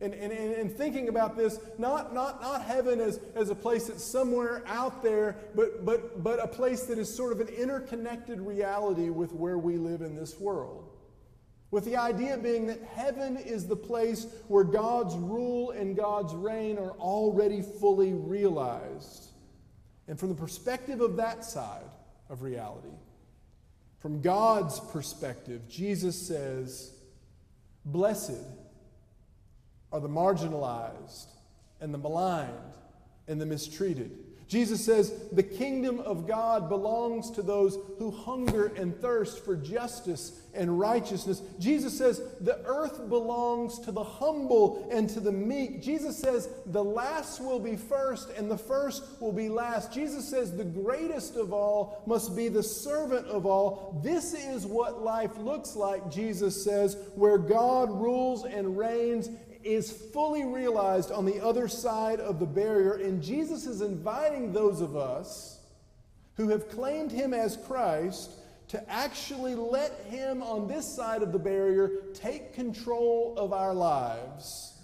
And, 0.00 0.14
and, 0.14 0.32
and 0.32 0.70
thinking 0.70 1.08
about 1.08 1.36
this, 1.36 1.58
not, 1.76 2.14
not, 2.14 2.40
not 2.40 2.62
heaven 2.62 3.00
as, 3.00 3.18
as 3.34 3.50
a 3.50 3.54
place 3.54 3.88
that's 3.88 4.04
somewhere 4.04 4.62
out 4.66 5.02
there, 5.02 5.36
but, 5.56 5.84
but, 5.84 6.22
but 6.22 6.42
a 6.42 6.46
place 6.46 6.84
that 6.84 6.98
is 6.98 7.12
sort 7.12 7.32
of 7.32 7.40
an 7.40 7.48
interconnected 7.48 8.40
reality 8.40 9.10
with 9.10 9.32
where 9.32 9.58
we 9.58 9.76
live 9.76 10.00
in 10.02 10.14
this 10.14 10.38
world. 10.38 10.88
With 11.70 11.84
the 11.84 11.96
idea 11.96 12.38
being 12.38 12.66
that 12.68 12.82
heaven 12.82 13.36
is 13.36 13.66
the 13.66 13.76
place 13.76 14.26
where 14.46 14.64
God's 14.64 15.16
rule 15.16 15.72
and 15.72 15.96
God's 15.96 16.34
reign 16.34 16.78
are 16.78 16.92
already 16.92 17.62
fully 17.62 18.14
realized. 18.14 19.32
And 20.06 20.18
from 20.18 20.30
the 20.30 20.34
perspective 20.34 21.00
of 21.00 21.16
that 21.16 21.44
side 21.44 21.90
of 22.30 22.42
reality, 22.42 22.88
from 23.98 24.22
God's 24.22 24.80
perspective, 24.80 25.68
Jesus 25.68 26.16
says, 26.26 26.92
Blessed 27.84 28.40
are 29.92 30.00
the 30.00 30.08
marginalized 30.08 31.26
and 31.80 31.92
the 31.92 31.98
maligned 31.98 32.74
and 33.26 33.40
the 33.40 33.46
mistreated. 33.46 34.10
Jesus 34.48 34.82
says, 34.82 35.12
The 35.30 35.42
kingdom 35.42 36.00
of 36.00 36.26
God 36.26 36.70
belongs 36.70 37.30
to 37.32 37.42
those 37.42 37.78
who 37.98 38.10
hunger 38.10 38.72
and 38.76 38.98
thirst 38.98 39.44
for 39.44 39.54
justice 39.54 40.40
and 40.54 40.80
righteousness. 40.80 41.42
Jesus 41.58 41.96
says, 41.96 42.22
The 42.40 42.58
earth 42.64 43.10
belongs 43.10 43.78
to 43.80 43.92
the 43.92 44.02
humble 44.02 44.88
and 44.90 45.08
to 45.10 45.20
the 45.20 45.32
meek. 45.32 45.82
Jesus 45.82 46.16
says, 46.16 46.48
The 46.64 46.82
last 46.82 47.42
will 47.42 47.60
be 47.60 47.76
first 47.76 48.30
and 48.30 48.50
the 48.50 48.56
first 48.56 49.04
will 49.20 49.32
be 49.32 49.50
last. 49.50 49.92
Jesus 49.92 50.26
says, 50.26 50.56
The 50.56 50.64
greatest 50.64 51.36
of 51.36 51.52
all 51.52 52.02
must 52.06 52.34
be 52.34 52.48
the 52.48 52.62
servant 52.62 53.26
of 53.26 53.44
all. 53.44 54.00
This 54.02 54.32
is 54.32 54.64
what 54.64 55.02
life 55.02 55.36
looks 55.36 55.76
like, 55.76 56.10
Jesus 56.10 56.64
says, 56.64 56.96
where 57.16 57.38
God 57.38 57.90
rules 57.90 58.46
and 58.46 58.78
reigns 58.78 59.28
is 59.68 59.92
fully 60.12 60.44
realized 60.44 61.12
on 61.12 61.24
the 61.24 61.44
other 61.44 61.68
side 61.68 62.20
of 62.20 62.38
the 62.38 62.46
barrier, 62.46 62.94
and 62.94 63.22
Jesus 63.22 63.66
is 63.66 63.82
inviting 63.82 64.52
those 64.52 64.80
of 64.80 64.96
us 64.96 65.60
who 66.36 66.48
have 66.48 66.68
claimed 66.70 67.12
him 67.12 67.34
as 67.34 67.56
Christ 67.56 68.30
to 68.68 68.90
actually 68.90 69.54
let 69.54 69.92
him 70.08 70.42
on 70.42 70.68
this 70.68 70.94
side 70.94 71.22
of 71.22 71.32
the 71.32 71.38
barrier 71.38 71.90
take 72.14 72.54
control 72.54 73.34
of 73.36 73.52
our 73.52 73.74
lives 73.74 74.74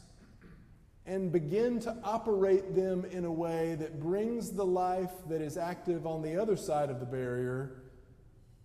and 1.06 1.30
begin 1.30 1.78
to 1.80 1.94
operate 2.02 2.74
them 2.74 3.04
in 3.04 3.24
a 3.24 3.32
way 3.32 3.74
that 3.74 4.00
brings 4.00 4.50
the 4.50 4.64
life 4.64 5.12
that 5.28 5.42
is 5.42 5.56
active 5.56 6.06
on 6.06 6.22
the 6.22 6.40
other 6.40 6.56
side 6.56 6.88
of 6.88 6.98
the 6.98 7.06
barrier 7.06 7.82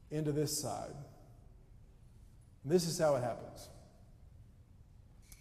into 0.10 0.32
this 0.32 0.62
side. 0.62 0.96
This 2.64 2.88
is 2.88 2.98
how 3.00 3.16
it 3.16 3.24
happens. 3.24 3.70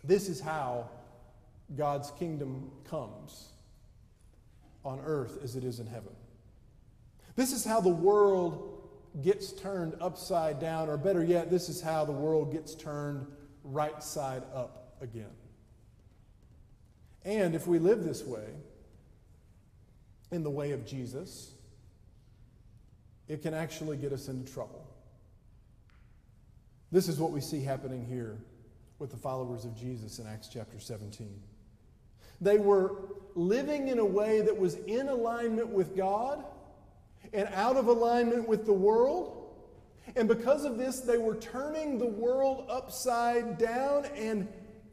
This 0.04 0.28
is 0.28 0.40
how 0.40 0.88
God's 1.76 2.10
kingdom 2.12 2.70
comes 2.88 3.48
on 4.84 5.00
earth 5.04 5.38
as 5.42 5.56
it 5.56 5.64
is 5.64 5.80
in 5.80 5.86
heaven. 5.86 6.12
This 7.36 7.52
is 7.52 7.64
how 7.64 7.80
the 7.80 7.88
world 7.88 8.88
gets 9.22 9.52
turned 9.52 9.94
upside 10.00 10.60
down, 10.60 10.88
or 10.88 10.96
better 10.96 11.22
yet, 11.22 11.50
this 11.50 11.68
is 11.68 11.80
how 11.80 12.04
the 12.04 12.12
world 12.12 12.52
gets 12.52 12.74
turned 12.74 13.26
right 13.64 14.02
side 14.02 14.42
up 14.54 14.96
again. 15.00 15.30
And 17.24 17.54
if 17.54 17.66
we 17.66 17.78
live 17.78 18.04
this 18.04 18.24
way, 18.24 18.46
in 20.30 20.42
the 20.42 20.50
way 20.50 20.72
of 20.72 20.86
Jesus, 20.86 21.52
it 23.28 23.42
can 23.42 23.54
actually 23.54 23.96
get 23.96 24.12
us 24.12 24.28
into 24.28 24.50
trouble. 24.50 24.86
This 26.90 27.08
is 27.08 27.18
what 27.18 27.32
we 27.32 27.40
see 27.40 27.62
happening 27.62 28.06
here 28.06 28.38
with 28.98 29.10
the 29.10 29.16
followers 29.16 29.64
of 29.64 29.76
Jesus 29.76 30.18
in 30.18 30.26
Acts 30.26 30.48
chapter 30.48 30.78
17. 30.78 31.40
They 32.40 32.58
were 32.58 32.96
living 33.34 33.88
in 33.88 33.98
a 33.98 34.04
way 34.04 34.40
that 34.40 34.56
was 34.56 34.74
in 34.86 35.08
alignment 35.08 35.68
with 35.68 35.96
God 35.96 36.44
and 37.32 37.48
out 37.52 37.76
of 37.76 37.86
alignment 37.88 38.48
with 38.48 38.66
the 38.66 38.72
world. 38.72 39.34
And 40.16 40.26
because 40.26 40.64
of 40.64 40.78
this, 40.78 41.00
they 41.00 41.18
were 41.18 41.36
turning 41.36 41.98
the 41.98 42.06
world 42.06 42.66
upside 42.68 43.58
down, 43.58 44.06
and 44.16 44.48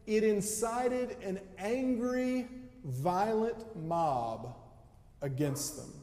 it 0.06 0.24
incited 0.24 1.18
an 1.24 1.40
angry, 1.58 2.48
violent 2.84 3.76
mob 3.76 4.56
against 5.22 5.78
them. 5.78 5.94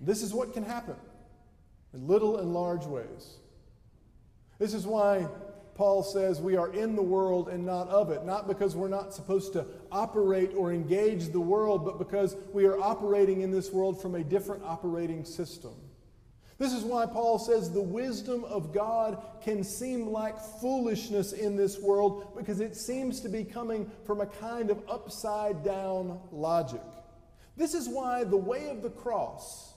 This 0.00 0.22
is 0.22 0.32
what 0.32 0.54
can 0.54 0.64
happen 0.64 0.96
in 1.92 2.06
little 2.06 2.38
and 2.38 2.54
large 2.54 2.86
ways. 2.86 3.36
This 4.58 4.72
is 4.72 4.86
why 4.86 5.26
Paul 5.74 6.02
says 6.02 6.40
we 6.40 6.56
are 6.56 6.72
in 6.72 6.96
the 6.96 7.02
world 7.02 7.48
and 7.48 7.64
not 7.64 7.88
of 7.88 8.10
it, 8.10 8.24
not 8.24 8.46
because 8.46 8.76
we're 8.76 8.88
not 8.88 9.14
supposed 9.14 9.52
to 9.54 9.66
operate 9.90 10.52
or 10.54 10.72
engage 10.72 11.28
the 11.28 11.40
world, 11.40 11.84
but 11.84 11.98
because 11.98 12.36
we 12.52 12.66
are 12.66 12.78
operating 12.78 13.40
in 13.40 13.50
this 13.50 13.72
world 13.72 14.00
from 14.00 14.14
a 14.14 14.24
different 14.24 14.62
operating 14.64 15.24
system. 15.24 15.74
This 16.58 16.74
is 16.74 16.84
why 16.84 17.06
Paul 17.06 17.38
says 17.38 17.72
the 17.72 17.80
wisdom 17.80 18.44
of 18.44 18.74
God 18.74 19.24
can 19.42 19.64
seem 19.64 20.08
like 20.08 20.38
foolishness 20.60 21.32
in 21.32 21.56
this 21.56 21.80
world 21.80 22.36
because 22.36 22.60
it 22.60 22.76
seems 22.76 23.20
to 23.20 23.30
be 23.30 23.44
coming 23.44 23.90
from 24.04 24.20
a 24.20 24.26
kind 24.26 24.70
of 24.70 24.82
upside 24.86 25.64
down 25.64 26.20
logic. 26.30 26.82
This 27.56 27.72
is 27.72 27.88
why 27.88 28.24
the 28.24 28.36
way 28.36 28.68
of 28.68 28.82
the 28.82 28.90
cross 28.90 29.69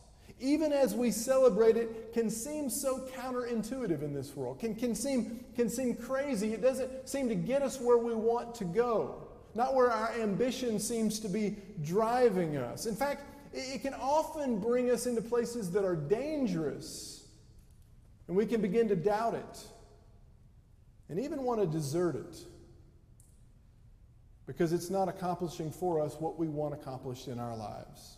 even 0.44 0.74
as 0.74 0.94
we 0.94 1.10
celebrate 1.10 1.78
it, 1.78 2.14
can 2.14 2.30
seem 2.30 2.70
so 2.70 3.08
counterintuitive 3.16 4.04
in 4.04 4.14
this 4.14 4.36
world, 4.36 4.60
can, 4.60 4.76
can, 4.76 4.94
seem, 4.94 5.40
can 5.56 5.70
seem 5.70 5.96
crazy. 5.96 6.54
It 6.54 6.62
doesn't 6.62 7.08
seem 7.08 7.30
to 7.30 7.36
get 7.36 7.62
us 7.62 7.80
where 7.80 7.98
we 7.98 8.14
want 8.14 8.54
to 8.56 8.66
go, 8.66 9.26
not 9.56 9.74
where 9.74 9.90
our 9.90 10.12
ambition 10.20 10.80
seems 10.80 11.22
to 11.22 11.30
be 11.30 11.56
driving 11.82 12.58
us. 12.58 12.86
In 12.86 12.96
fact, 12.96 13.24
it, 13.54 13.76
it 13.76 13.82
can 13.84 13.94
often 13.94 14.60
bring 14.60 14.92
us 14.92 15.06
into 15.06 15.22
places 15.22 15.72
that 15.72 15.86
are 15.86 15.96
dangerous, 15.96 17.26
and 18.28 18.36
we 18.36 18.46
can 18.46 18.62
begin 18.62 18.90
to 18.90 18.98
doubt 18.98 19.36
it 19.36 19.68
and 21.08 21.20
even 21.22 21.44
want 21.44 21.62
to 21.62 21.68
desert 21.68 22.16
it 22.16 22.38
because 24.46 24.74
it's 24.74 24.90
not 24.90 25.08
accomplishing 25.08 25.72
for 25.72 26.02
us 26.02 26.16
what 26.20 26.38
we 26.38 26.50
want 26.50 26.74
accomplished 26.74 27.30
in 27.30 27.40
our 27.40 27.56
lives. 27.56 28.18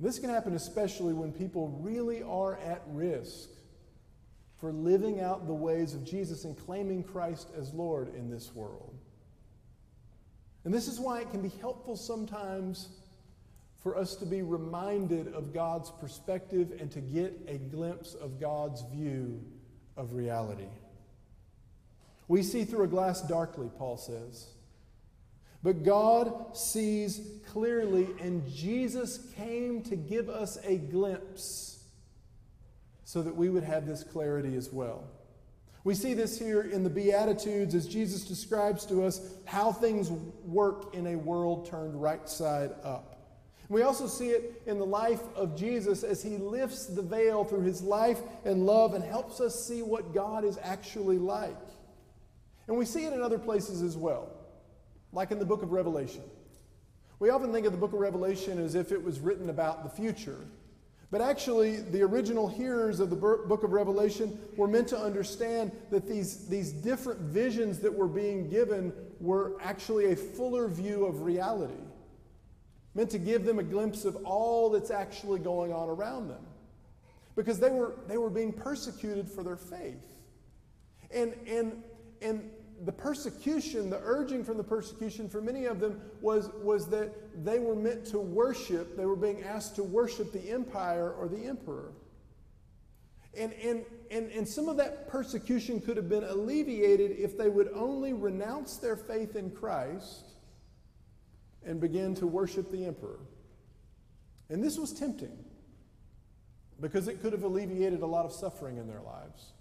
This 0.00 0.18
can 0.18 0.30
happen 0.30 0.54
especially 0.54 1.12
when 1.12 1.30
people 1.30 1.78
really 1.82 2.22
are 2.22 2.56
at 2.58 2.82
risk 2.88 3.50
for 4.58 4.72
living 4.72 5.20
out 5.20 5.46
the 5.46 5.54
ways 5.54 5.94
of 5.94 6.04
Jesus 6.04 6.44
and 6.44 6.56
claiming 6.56 7.04
Christ 7.04 7.48
as 7.56 7.72
Lord 7.74 8.14
in 8.14 8.30
this 8.30 8.54
world. 8.54 8.94
And 10.64 10.72
this 10.72 10.88
is 10.88 10.98
why 10.98 11.20
it 11.20 11.30
can 11.30 11.42
be 11.42 11.52
helpful 11.60 11.96
sometimes 11.96 12.88
for 13.82 13.96
us 13.96 14.14
to 14.16 14.26
be 14.26 14.42
reminded 14.42 15.32
of 15.32 15.54
God's 15.54 15.90
perspective 15.90 16.72
and 16.78 16.90
to 16.92 17.00
get 17.00 17.38
a 17.46 17.56
glimpse 17.56 18.14
of 18.14 18.38
God's 18.40 18.82
view 18.92 19.42
of 19.96 20.12
reality. 20.12 20.68
We 22.28 22.42
see 22.42 22.64
through 22.64 22.84
a 22.84 22.88
glass 22.88 23.22
darkly, 23.22 23.70
Paul 23.76 23.96
says. 23.96 24.48
But 25.62 25.84
God 25.84 26.56
sees 26.56 27.20
clearly, 27.46 28.08
and 28.20 28.48
Jesus 28.50 29.26
came 29.36 29.82
to 29.82 29.96
give 29.96 30.28
us 30.28 30.58
a 30.64 30.76
glimpse 30.76 31.84
so 33.04 33.22
that 33.22 33.34
we 33.34 33.50
would 33.50 33.64
have 33.64 33.86
this 33.86 34.02
clarity 34.02 34.56
as 34.56 34.72
well. 34.72 35.04
We 35.82 35.94
see 35.94 36.14
this 36.14 36.38
here 36.38 36.62
in 36.62 36.84
the 36.84 36.90
Beatitudes 36.90 37.74
as 37.74 37.88
Jesus 37.88 38.24
describes 38.24 38.84
to 38.86 39.02
us 39.02 39.32
how 39.46 39.72
things 39.72 40.10
work 40.44 40.94
in 40.94 41.06
a 41.08 41.16
world 41.16 41.66
turned 41.68 42.00
right 42.00 42.28
side 42.28 42.70
up. 42.84 43.16
We 43.70 43.82
also 43.82 44.06
see 44.06 44.30
it 44.30 44.62
in 44.66 44.78
the 44.78 44.84
life 44.84 45.22
of 45.36 45.56
Jesus 45.56 46.02
as 46.02 46.22
he 46.22 46.36
lifts 46.36 46.86
the 46.86 47.02
veil 47.02 47.44
through 47.44 47.62
his 47.62 47.82
life 47.82 48.20
and 48.44 48.66
love 48.66 48.94
and 48.94 49.02
helps 49.02 49.40
us 49.40 49.64
see 49.64 49.82
what 49.82 50.12
God 50.12 50.44
is 50.44 50.58
actually 50.62 51.18
like. 51.18 51.56
And 52.66 52.76
we 52.76 52.84
see 52.84 53.04
it 53.04 53.12
in 53.12 53.22
other 53.22 53.38
places 53.38 53.80
as 53.80 53.96
well, 53.96 54.28
like 55.12 55.30
in 55.30 55.38
the 55.38 55.44
book 55.44 55.62
of 55.62 55.72
Revelation. 55.72 56.22
We 57.18 57.30
often 57.30 57.52
think 57.52 57.66
of 57.66 57.72
the 57.72 57.78
book 57.78 57.92
of 57.92 57.98
Revelation 57.98 58.58
as 58.58 58.74
if 58.74 58.92
it 58.92 59.02
was 59.02 59.20
written 59.20 59.50
about 59.50 59.84
the 59.84 59.90
future. 59.90 60.38
But 61.10 61.20
actually, 61.20 61.76
the 61.76 62.02
original 62.02 62.48
hearers 62.48 63.00
of 63.00 63.10
the 63.10 63.16
book 63.16 63.64
of 63.64 63.72
Revelation 63.72 64.38
were 64.56 64.68
meant 64.68 64.88
to 64.88 64.98
understand 64.98 65.72
that 65.90 66.06
these, 66.06 66.46
these 66.46 66.70
different 66.70 67.20
visions 67.20 67.80
that 67.80 67.92
were 67.92 68.06
being 68.06 68.48
given 68.48 68.92
were 69.18 69.56
actually 69.60 70.12
a 70.12 70.16
fuller 70.16 70.68
view 70.68 71.04
of 71.04 71.22
reality, 71.22 71.82
meant 72.94 73.10
to 73.10 73.18
give 73.18 73.44
them 73.44 73.58
a 73.58 73.62
glimpse 73.64 74.04
of 74.04 74.16
all 74.24 74.70
that's 74.70 74.92
actually 74.92 75.40
going 75.40 75.72
on 75.72 75.88
around 75.88 76.28
them. 76.28 76.46
Because 77.34 77.58
they 77.58 77.70
were, 77.70 77.96
they 78.06 78.16
were 78.16 78.30
being 78.30 78.52
persecuted 78.52 79.28
for 79.28 79.42
their 79.42 79.56
faith. 79.56 80.02
And, 81.10 81.34
and, 81.48 81.82
and 82.22 82.50
the 82.84 82.92
persecution, 82.92 83.90
the 83.90 84.00
urging 84.02 84.42
from 84.42 84.56
the 84.56 84.64
persecution 84.64 85.28
for 85.28 85.42
many 85.42 85.66
of 85.66 85.80
them 85.80 86.00
was, 86.20 86.50
was 86.62 86.86
that 86.88 87.12
they 87.44 87.58
were 87.58 87.74
meant 87.74 88.06
to 88.06 88.18
worship, 88.18 88.96
they 88.96 89.04
were 89.04 89.16
being 89.16 89.42
asked 89.42 89.76
to 89.76 89.82
worship 89.82 90.32
the 90.32 90.50
empire 90.50 91.12
or 91.12 91.28
the 91.28 91.44
emperor. 91.44 91.92
And, 93.36 93.52
and, 93.62 93.84
and, 94.10 94.30
and 94.32 94.48
some 94.48 94.68
of 94.68 94.76
that 94.78 95.08
persecution 95.08 95.80
could 95.80 95.96
have 95.96 96.08
been 96.08 96.24
alleviated 96.24 97.12
if 97.12 97.38
they 97.38 97.48
would 97.48 97.68
only 97.74 98.12
renounce 98.12 98.78
their 98.78 98.96
faith 98.96 99.36
in 99.36 99.50
Christ 99.50 100.30
and 101.64 101.80
begin 101.80 102.14
to 102.16 102.26
worship 102.26 102.72
the 102.72 102.86
emperor. 102.86 103.20
And 104.48 104.64
this 104.64 104.78
was 104.78 104.92
tempting 104.92 105.36
because 106.80 107.06
it 107.06 107.20
could 107.20 107.32
have 107.32 107.44
alleviated 107.44 108.00
a 108.00 108.06
lot 108.06 108.24
of 108.24 108.32
suffering 108.32 108.78
in 108.78 108.88
their 108.88 109.02
lives. 109.02 109.52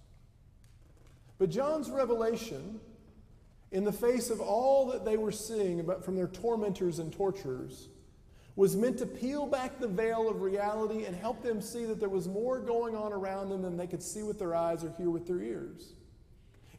But 1.38 1.49
John's 1.49 1.91
revelation 1.91 2.79
in 3.71 3.83
the 3.83 3.91
face 3.91 4.29
of 4.29 4.41
all 4.41 4.88
that 4.88 5.05
they 5.05 5.17
were 5.17 5.31
seeing 5.31 5.79
about, 5.79 6.03
from 6.03 6.15
their 6.15 6.27
tormentors 6.27 6.99
and 6.99 7.13
torturers, 7.13 7.89
was 8.55 8.75
meant 8.75 8.97
to 8.97 9.05
peel 9.05 9.45
back 9.45 9.79
the 9.79 9.88
veil 9.88 10.27
of 10.27 10.41
reality 10.41 11.05
and 11.05 11.15
help 11.15 11.41
them 11.41 11.61
see 11.61 11.85
that 11.85 11.99
there 11.99 12.09
was 12.09 12.27
more 12.27 12.59
going 12.59 12.95
on 12.95 13.13
around 13.13 13.49
them 13.49 13.61
than 13.61 13.77
they 13.77 13.88
could 13.88 14.03
see 14.03 14.23
with 14.23 14.39
their 14.39 14.55
eyes 14.55 14.83
or 14.83 14.91
hear 14.97 15.09
with 15.09 15.27
their 15.27 15.41
ears. 15.41 15.93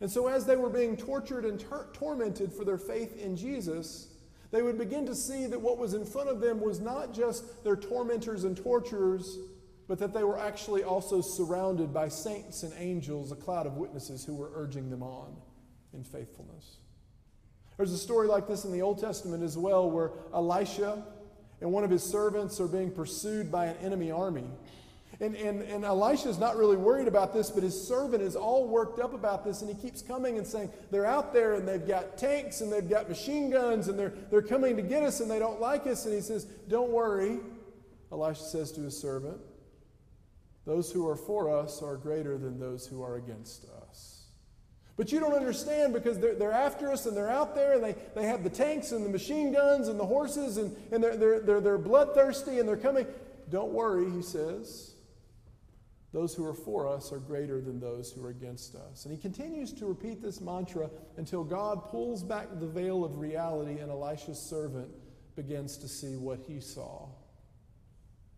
And 0.01 0.11
so, 0.11 0.27
as 0.27 0.45
they 0.45 0.57
were 0.57 0.69
being 0.69 0.97
tortured 0.97 1.45
and 1.45 1.61
tor- 1.61 1.89
tormented 1.93 2.53
for 2.53 2.65
their 2.65 2.79
faith 2.79 3.17
in 3.17 3.37
Jesus, 3.37 4.09
they 4.51 4.63
would 4.63 4.79
begin 4.79 5.07
to 5.07 5.15
see 5.15 5.47
that 5.47 5.61
what 5.61 5.79
was 5.79 5.95
in 5.95 6.05
front 6.05 6.29
of 6.29 6.41
them 6.41 6.61
was 6.61 6.81
not 6.81 7.15
just 7.15 7.63
their 7.63 7.77
tormentors 7.77 8.45
and 8.45 8.57
torturers, 8.57 9.39
but 9.87 9.99
that 10.01 10.13
they 10.13 10.25
were 10.25 10.39
actually 10.39 10.83
also 10.83 11.21
surrounded 11.21 11.95
by 11.95 12.09
saints 12.09 12.63
and 12.63 12.73
angels, 12.79 13.31
a 13.31 13.37
cloud 13.37 13.67
of 13.67 13.77
witnesses 13.77 14.25
who 14.25 14.35
were 14.35 14.51
urging 14.55 14.91
them 14.91 15.03
on 15.03 15.37
in 15.95 16.05
faithfulness. 16.05 16.77
There's 17.77 17.93
a 17.93 17.99
story 17.99 18.29
like 18.29 18.47
this 18.47 18.65
in 18.65 18.73
the 18.73 18.83
Old 18.83 19.01
Testament 19.01 19.43
as 19.43 19.57
well, 19.57 19.91
where 19.91 20.11
Elisha 20.35 21.03
and 21.61 21.73
one 21.73 21.85
of 21.85 21.91
his 21.91 22.03
servants 22.03 22.61
are 22.61 22.69
being 22.69 22.91
pursued 22.91 23.51
by 23.51 23.67
an 23.67 23.77
enemy 23.79 24.11
army. 24.11 24.45
And, 25.21 25.35
and, 25.37 25.63
and 25.63 25.85
Elisha's 25.85 26.39
not 26.39 26.57
really 26.57 26.79
worried 26.79 27.07
about 27.07 27.35
this, 27.35 27.51
but 27.51 27.63
his 27.63 27.79
servant 27.87 28.23
is 28.23 28.37
all 28.37 28.67
worked 28.67 28.99
up 29.01 29.13
about 29.13 29.45
this, 29.45 29.61
and 29.61 29.75
he 29.75 29.81
keeps 29.81 30.01
coming 30.01 30.39
and 30.39 30.47
saying, 30.47 30.71
They're 30.91 31.05
out 31.05 31.35
there 31.35 31.55
and 31.55 31.69
they've 31.69 31.87
got 31.87 32.17
tanks 32.17 32.63
and 32.63 32.73
they've 32.73 32.89
got 32.89 33.09
machine 33.09 33.51
guns 33.51 33.89
and 33.89 33.99
they're, 33.99 34.15
they're 34.31 34.41
coming 34.41 34.77
to 34.77 34.83
get 34.83 35.03
us 35.03 35.21
and 35.21 35.31
they 35.31 35.39
don't 35.39 35.61
like 35.61 35.87
us. 35.87 36.07
And 36.07 36.15
he 36.15 36.23
says, 36.23 36.45
Don't 36.69 36.91
worry. 36.91 37.39
Elisha 38.11 38.43
says 38.43 38.73
to 38.73 38.81
his 38.81 38.99
servant, 38.99 39.39
Those 40.65 40.91
who 40.91 41.07
are 41.07 41.17
for 41.17 41.55
us 41.55 41.83
are 41.83 41.97
greater 41.97 42.39
than 42.39 42.59
those 42.59 42.87
who 42.87 43.03
are 43.03 43.17
against 43.17 43.65
us. 43.65 43.80
But 45.01 45.11
you 45.13 45.19
don't 45.19 45.33
understand 45.33 45.95
because 45.95 46.19
they're, 46.19 46.35
they're 46.35 46.53
after 46.53 46.93
us 46.93 47.07
and 47.07 47.17
they're 47.17 47.31
out 47.31 47.55
there 47.55 47.73
and 47.73 47.83
they, 47.83 47.95
they 48.15 48.25
have 48.25 48.45
the 48.45 48.51
tanks 48.51 48.93
and 48.93 49.03
the 49.03 49.09
machine 49.09 49.51
guns 49.51 49.89
and 49.89 49.99
the 49.99 50.05
horses 50.05 50.59
and, 50.59 50.77
and 50.93 51.03
they're, 51.03 51.17
they're, 51.17 51.41
they're, 51.41 51.61
they're 51.63 51.79
bloodthirsty 51.79 52.59
and 52.59 52.69
they're 52.69 52.77
coming. 52.77 53.07
Don't 53.49 53.73
worry, 53.73 54.11
he 54.11 54.21
says. 54.21 54.93
Those 56.13 56.35
who 56.35 56.47
are 56.47 56.53
for 56.53 56.87
us 56.87 57.13
are 57.13 57.19
greater 57.19 57.63
than 57.63 57.81
those 57.81 58.13
who 58.13 58.23
are 58.27 58.29
against 58.29 58.75
us. 58.75 59.07
And 59.07 59.15
he 59.15 59.19
continues 59.19 59.73
to 59.73 59.87
repeat 59.87 60.21
this 60.21 60.39
mantra 60.39 60.91
until 61.17 61.45
God 61.45 61.89
pulls 61.89 62.23
back 62.23 62.49
the 62.61 62.67
veil 62.67 63.03
of 63.03 63.17
reality 63.17 63.81
and 63.81 63.91
Elisha's 63.91 64.39
servant 64.39 64.91
begins 65.35 65.79
to 65.79 65.89
see 65.89 66.17
what 66.19 66.41
he 66.47 66.61
saw. 66.61 67.09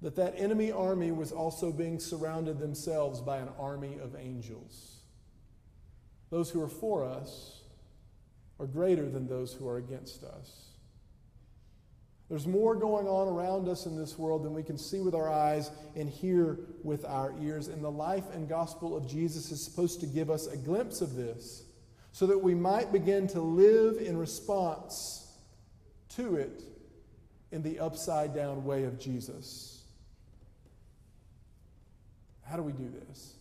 That 0.00 0.14
that 0.14 0.34
enemy 0.36 0.70
army 0.70 1.10
was 1.10 1.32
also 1.32 1.72
being 1.72 1.98
surrounded 1.98 2.60
themselves 2.60 3.20
by 3.20 3.38
an 3.38 3.48
army 3.58 3.98
of 4.00 4.14
angels. 4.14 4.91
Those 6.32 6.48
who 6.48 6.62
are 6.62 6.68
for 6.68 7.04
us 7.04 7.60
are 8.58 8.66
greater 8.66 9.06
than 9.06 9.28
those 9.28 9.52
who 9.52 9.68
are 9.68 9.76
against 9.76 10.24
us. 10.24 10.70
There's 12.30 12.46
more 12.46 12.74
going 12.74 13.06
on 13.06 13.28
around 13.28 13.68
us 13.68 13.84
in 13.84 13.98
this 13.98 14.18
world 14.18 14.42
than 14.42 14.54
we 14.54 14.62
can 14.62 14.78
see 14.78 15.00
with 15.00 15.14
our 15.14 15.30
eyes 15.30 15.70
and 15.94 16.08
hear 16.08 16.58
with 16.82 17.04
our 17.04 17.34
ears. 17.42 17.68
And 17.68 17.84
the 17.84 17.90
life 17.90 18.24
and 18.32 18.48
gospel 18.48 18.96
of 18.96 19.06
Jesus 19.06 19.52
is 19.52 19.62
supposed 19.62 20.00
to 20.00 20.06
give 20.06 20.30
us 20.30 20.46
a 20.46 20.56
glimpse 20.56 21.02
of 21.02 21.16
this 21.16 21.64
so 22.12 22.26
that 22.26 22.38
we 22.38 22.54
might 22.54 22.92
begin 22.92 23.26
to 23.28 23.42
live 23.42 23.98
in 23.98 24.16
response 24.16 25.36
to 26.16 26.36
it 26.36 26.62
in 27.50 27.62
the 27.62 27.78
upside 27.78 28.34
down 28.34 28.64
way 28.64 28.84
of 28.84 28.98
Jesus. 28.98 29.82
How 32.48 32.56
do 32.56 32.62
we 32.62 32.72
do 32.72 32.90
this? 33.06 33.34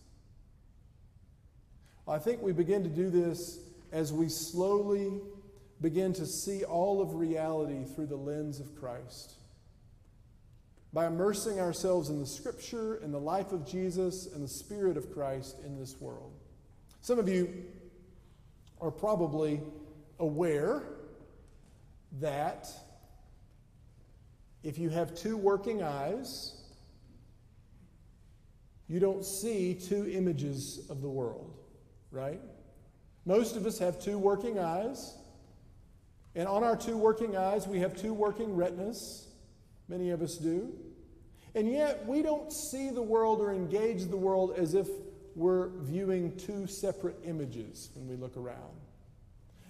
I 2.06 2.18
think 2.18 2.42
we 2.42 2.52
begin 2.52 2.82
to 2.82 2.88
do 2.88 3.10
this 3.10 3.58
as 3.92 4.12
we 4.12 4.28
slowly 4.28 5.20
begin 5.80 6.12
to 6.14 6.26
see 6.26 6.64
all 6.64 7.00
of 7.00 7.14
reality 7.14 7.84
through 7.84 8.06
the 8.06 8.16
lens 8.16 8.58
of 8.58 8.74
Christ. 8.74 9.34
By 10.92 11.06
immersing 11.06 11.60
ourselves 11.60 12.10
in 12.10 12.18
the 12.20 12.26
Scripture 12.26 12.96
and 12.96 13.14
the 13.14 13.20
life 13.20 13.52
of 13.52 13.66
Jesus 13.66 14.26
and 14.32 14.42
the 14.42 14.48
Spirit 14.48 14.96
of 14.96 15.12
Christ 15.12 15.56
in 15.64 15.78
this 15.78 16.00
world. 16.00 16.32
Some 17.00 17.18
of 17.18 17.28
you 17.28 17.64
are 18.80 18.90
probably 18.90 19.60
aware 20.18 20.82
that 22.20 22.68
if 24.62 24.78
you 24.78 24.90
have 24.90 25.14
two 25.14 25.36
working 25.36 25.82
eyes, 25.82 26.60
you 28.88 29.00
don't 29.00 29.24
see 29.24 29.74
two 29.74 30.08
images 30.12 30.86
of 30.90 31.00
the 31.00 31.08
world 31.08 31.51
right? 32.12 32.40
Most 33.24 33.56
of 33.56 33.66
us 33.66 33.78
have 33.78 34.00
two 34.00 34.18
working 34.18 34.58
eyes. 34.58 35.16
And 36.34 36.46
on 36.46 36.62
our 36.62 36.76
two 36.76 36.96
working 36.96 37.36
eyes, 37.36 37.66
we 37.66 37.80
have 37.80 37.96
two 37.96 38.14
working 38.14 38.54
retinas. 38.54 39.26
Many 39.88 40.10
of 40.10 40.22
us 40.22 40.36
do. 40.36 40.72
And 41.54 41.70
yet, 41.70 42.06
we 42.06 42.22
don't 42.22 42.52
see 42.52 42.90
the 42.90 43.02
world 43.02 43.40
or 43.40 43.52
engage 43.52 44.04
the 44.04 44.16
world 44.16 44.54
as 44.56 44.74
if 44.74 44.88
we're 45.34 45.68
viewing 45.80 46.36
two 46.36 46.66
separate 46.66 47.16
images 47.24 47.90
when 47.94 48.08
we 48.08 48.16
look 48.16 48.36
around. 48.36 48.80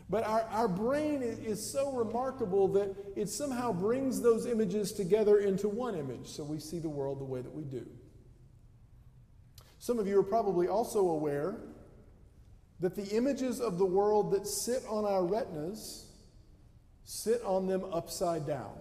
But 0.08 0.24
our, 0.24 0.42
our 0.50 0.68
brain 0.68 1.22
is 1.22 1.64
so 1.64 1.90
remarkable 1.92 2.68
that 2.68 2.94
it 3.16 3.28
somehow 3.28 3.72
brings 3.72 4.20
those 4.20 4.46
images 4.46 4.92
together 4.92 5.38
into 5.38 5.68
one 5.68 5.96
image, 5.96 6.26
so 6.26 6.44
we 6.44 6.58
see 6.58 6.78
the 6.78 6.88
world 6.88 7.18
the 7.18 7.24
way 7.24 7.40
that 7.40 7.52
we 7.52 7.64
do. 7.64 7.86
Some 9.78 9.98
of 9.98 10.06
you 10.06 10.18
are 10.20 10.24
probably 10.24 10.68
also 10.68 11.08
aware 11.08 11.56
that 12.82 12.96
the 12.96 13.16
images 13.16 13.60
of 13.60 13.78
the 13.78 13.86
world 13.86 14.32
that 14.32 14.46
sit 14.46 14.82
on 14.88 15.04
our 15.04 15.24
retinas 15.24 16.06
sit 17.04 17.40
on 17.44 17.66
them 17.66 17.84
upside 17.92 18.44
down. 18.44 18.72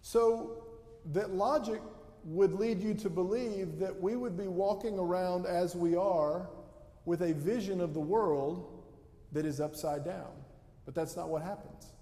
So 0.00 0.64
that 1.12 1.34
logic 1.34 1.80
would 2.24 2.54
lead 2.54 2.82
you 2.82 2.94
to 2.94 3.10
believe 3.10 3.78
that 3.78 4.00
we 4.00 4.16
would 4.16 4.36
be 4.36 4.48
walking 4.48 4.98
around 4.98 5.46
as 5.46 5.76
we 5.76 5.94
are 5.94 6.48
with 7.04 7.20
a 7.22 7.34
vision 7.34 7.82
of 7.82 7.92
the 7.92 8.00
world 8.00 8.82
that 9.32 9.44
is 9.44 9.60
upside 9.60 10.04
down. 10.04 10.32
But 10.86 10.94
that's 10.94 11.16
not 11.16 11.28
what 11.28 11.42
happens. 11.42 11.92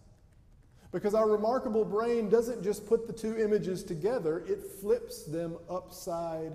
Because 0.92 1.14
our 1.14 1.28
remarkable 1.28 1.84
brain 1.84 2.30
doesn't 2.30 2.62
just 2.62 2.86
put 2.86 3.08
the 3.08 3.12
two 3.12 3.36
images 3.36 3.82
together, 3.82 4.44
it 4.46 4.62
flips 4.80 5.24
them 5.24 5.56
upside 5.68 6.52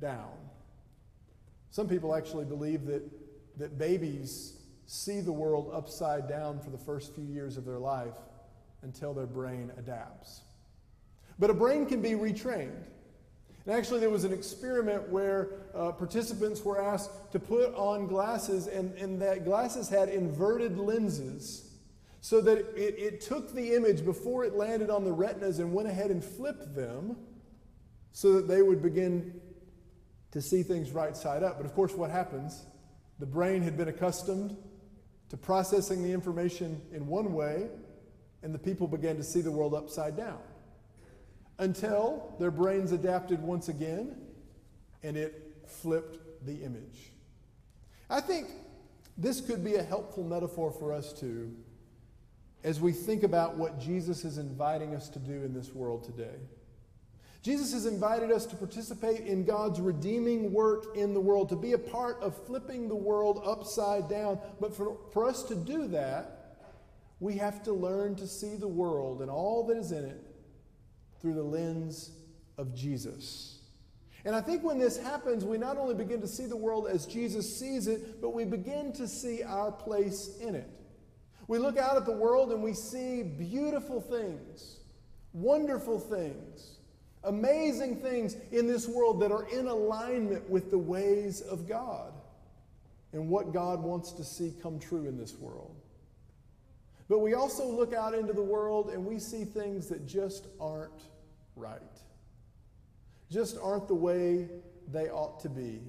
down. 0.00 0.43
Some 1.74 1.88
people 1.88 2.14
actually 2.14 2.44
believe 2.44 2.86
that, 2.86 3.02
that 3.58 3.78
babies 3.78 4.58
see 4.86 5.20
the 5.20 5.32
world 5.32 5.72
upside 5.74 6.28
down 6.28 6.60
for 6.60 6.70
the 6.70 6.78
first 6.78 7.12
few 7.16 7.24
years 7.24 7.56
of 7.56 7.64
their 7.64 7.80
life 7.80 8.14
until 8.82 9.12
their 9.12 9.26
brain 9.26 9.72
adapts. 9.76 10.42
But 11.36 11.50
a 11.50 11.52
brain 11.52 11.86
can 11.86 12.00
be 12.00 12.10
retrained. 12.10 12.84
And 13.66 13.74
actually, 13.74 13.98
there 13.98 14.08
was 14.08 14.22
an 14.22 14.32
experiment 14.32 15.08
where 15.08 15.48
uh, 15.74 15.90
participants 15.90 16.64
were 16.64 16.80
asked 16.80 17.10
to 17.32 17.40
put 17.40 17.74
on 17.74 18.06
glasses, 18.06 18.68
and, 18.68 18.96
and 18.96 19.20
that 19.20 19.44
glasses 19.44 19.88
had 19.88 20.08
inverted 20.08 20.78
lenses 20.78 21.72
so 22.20 22.40
that 22.40 22.58
it, 22.76 22.94
it 22.96 23.20
took 23.20 23.52
the 23.52 23.74
image 23.74 24.04
before 24.04 24.44
it 24.44 24.54
landed 24.54 24.90
on 24.90 25.02
the 25.02 25.12
retinas 25.12 25.58
and 25.58 25.74
went 25.74 25.88
ahead 25.88 26.12
and 26.12 26.24
flipped 26.24 26.76
them 26.76 27.16
so 28.12 28.34
that 28.34 28.46
they 28.46 28.62
would 28.62 28.80
begin 28.80 29.40
to 30.34 30.42
see 30.42 30.62
things 30.62 30.90
right 30.90 31.16
side 31.16 31.42
up. 31.42 31.56
But 31.56 31.64
of 31.64 31.74
course, 31.74 31.94
what 31.94 32.10
happens? 32.10 32.66
The 33.20 33.26
brain 33.26 33.62
had 33.62 33.78
been 33.78 33.88
accustomed 33.88 34.56
to 35.30 35.36
processing 35.36 36.02
the 36.02 36.12
information 36.12 36.82
in 36.92 37.06
one 37.06 37.32
way, 37.32 37.68
and 38.42 38.52
the 38.52 38.58
people 38.58 38.86
began 38.86 39.16
to 39.16 39.22
see 39.22 39.40
the 39.40 39.50
world 39.50 39.74
upside 39.74 40.16
down 40.16 40.40
until 41.60 42.34
their 42.40 42.50
brains 42.50 42.90
adapted 42.90 43.40
once 43.40 43.68
again 43.68 44.16
and 45.04 45.16
it 45.16 45.56
flipped 45.68 46.18
the 46.44 46.64
image. 46.64 47.12
I 48.10 48.20
think 48.20 48.48
this 49.16 49.40
could 49.40 49.64
be 49.64 49.76
a 49.76 49.82
helpful 49.82 50.24
metaphor 50.24 50.72
for 50.72 50.92
us 50.92 51.12
too 51.12 51.54
as 52.64 52.80
we 52.80 52.90
think 52.90 53.22
about 53.22 53.56
what 53.56 53.78
Jesus 53.78 54.24
is 54.24 54.38
inviting 54.38 54.96
us 54.96 55.08
to 55.10 55.20
do 55.20 55.44
in 55.44 55.54
this 55.54 55.72
world 55.72 56.02
today. 56.02 56.40
Jesus 57.44 57.74
has 57.74 57.84
invited 57.84 58.32
us 58.32 58.46
to 58.46 58.56
participate 58.56 59.26
in 59.26 59.44
God's 59.44 59.78
redeeming 59.78 60.50
work 60.50 60.96
in 60.96 61.12
the 61.12 61.20
world, 61.20 61.50
to 61.50 61.56
be 61.56 61.74
a 61.74 61.78
part 61.78 62.18
of 62.22 62.34
flipping 62.46 62.88
the 62.88 62.96
world 62.96 63.42
upside 63.44 64.08
down. 64.08 64.38
But 64.62 64.74
for, 64.74 64.96
for 65.12 65.26
us 65.26 65.42
to 65.44 65.54
do 65.54 65.86
that, 65.88 66.56
we 67.20 67.36
have 67.36 67.62
to 67.64 67.74
learn 67.74 68.14
to 68.16 68.26
see 68.26 68.56
the 68.56 68.66
world 68.66 69.20
and 69.20 69.30
all 69.30 69.66
that 69.66 69.76
is 69.76 69.92
in 69.92 70.06
it 70.06 70.24
through 71.20 71.34
the 71.34 71.42
lens 71.42 72.12
of 72.56 72.74
Jesus. 72.74 73.58
And 74.24 74.34
I 74.34 74.40
think 74.40 74.62
when 74.62 74.78
this 74.78 74.96
happens, 74.96 75.44
we 75.44 75.58
not 75.58 75.76
only 75.76 75.94
begin 75.94 76.22
to 76.22 76.28
see 76.28 76.46
the 76.46 76.56
world 76.56 76.88
as 76.88 77.04
Jesus 77.04 77.58
sees 77.58 77.88
it, 77.88 78.22
but 78.22 78.30
we 78.30 78.46
begin 78.46 78.90
to 78.94 79.06
see 79.06 79.42
our 79.42 79.70
place 79.70 80.38
in 80.40 80.54
it. 80.54 80.70
We 81.46 81.58
look 81.58 81.76
out 81.76 81.98
at 81.98 82.06
the 82.06 82.12
world 82.12 82.52
and 82.52 82.62
we 82.62 82.72
see 82.72 83.22
beautiful 83.22 84.00
things, 84.00 84.78
wonderful 85.34 86.00
things, 86.00 86.73
amazing 87.24 87.96
things 87.96 88.36
in 88.52 88.66
this 88.66 88.88
world 88.88 89.20
that 89.20 89.32
are 89.32 89.48
in 89.48 89.66
alignment 89.66 90.48
with 90.48 90.70
the 90.70 90.78
ways 90.78 91.40
of 91.40 91.68
God 91.68 92.12
and 93.12 93.28
what 93.28 93.52
God 93.52 93.82
wants 93.82 94.12
to 94.12 94.24
see 94.24 94.52
come 94.62 94.78
true 94.78 95.06
in 95.06 95.16
this 95.16 95.38
world. 95.38 95.74
But 97.08 97.20
we 97.20 97.34
also 97.34 97.66
look 97.66 97.92
out 97.92 98.14
into 98.14 98.32
the 98.32 98.42
world 98.42 98.90
and 98.90 99.04
we 99.04 99.18
see 99.18 99.44
things 99.44 99.88
that 99.88 100.06
just 100.06 100.46
aren't 100.60 101.02
right, 101.54 101.80
just 103.30 103.56
aren't 103.62 103.88
the 103.88 103.94
way 103.94 104.48
they 104.90 105.08
ought 105.10 105.40
to 105.40 105.48
be. 105.48 105.80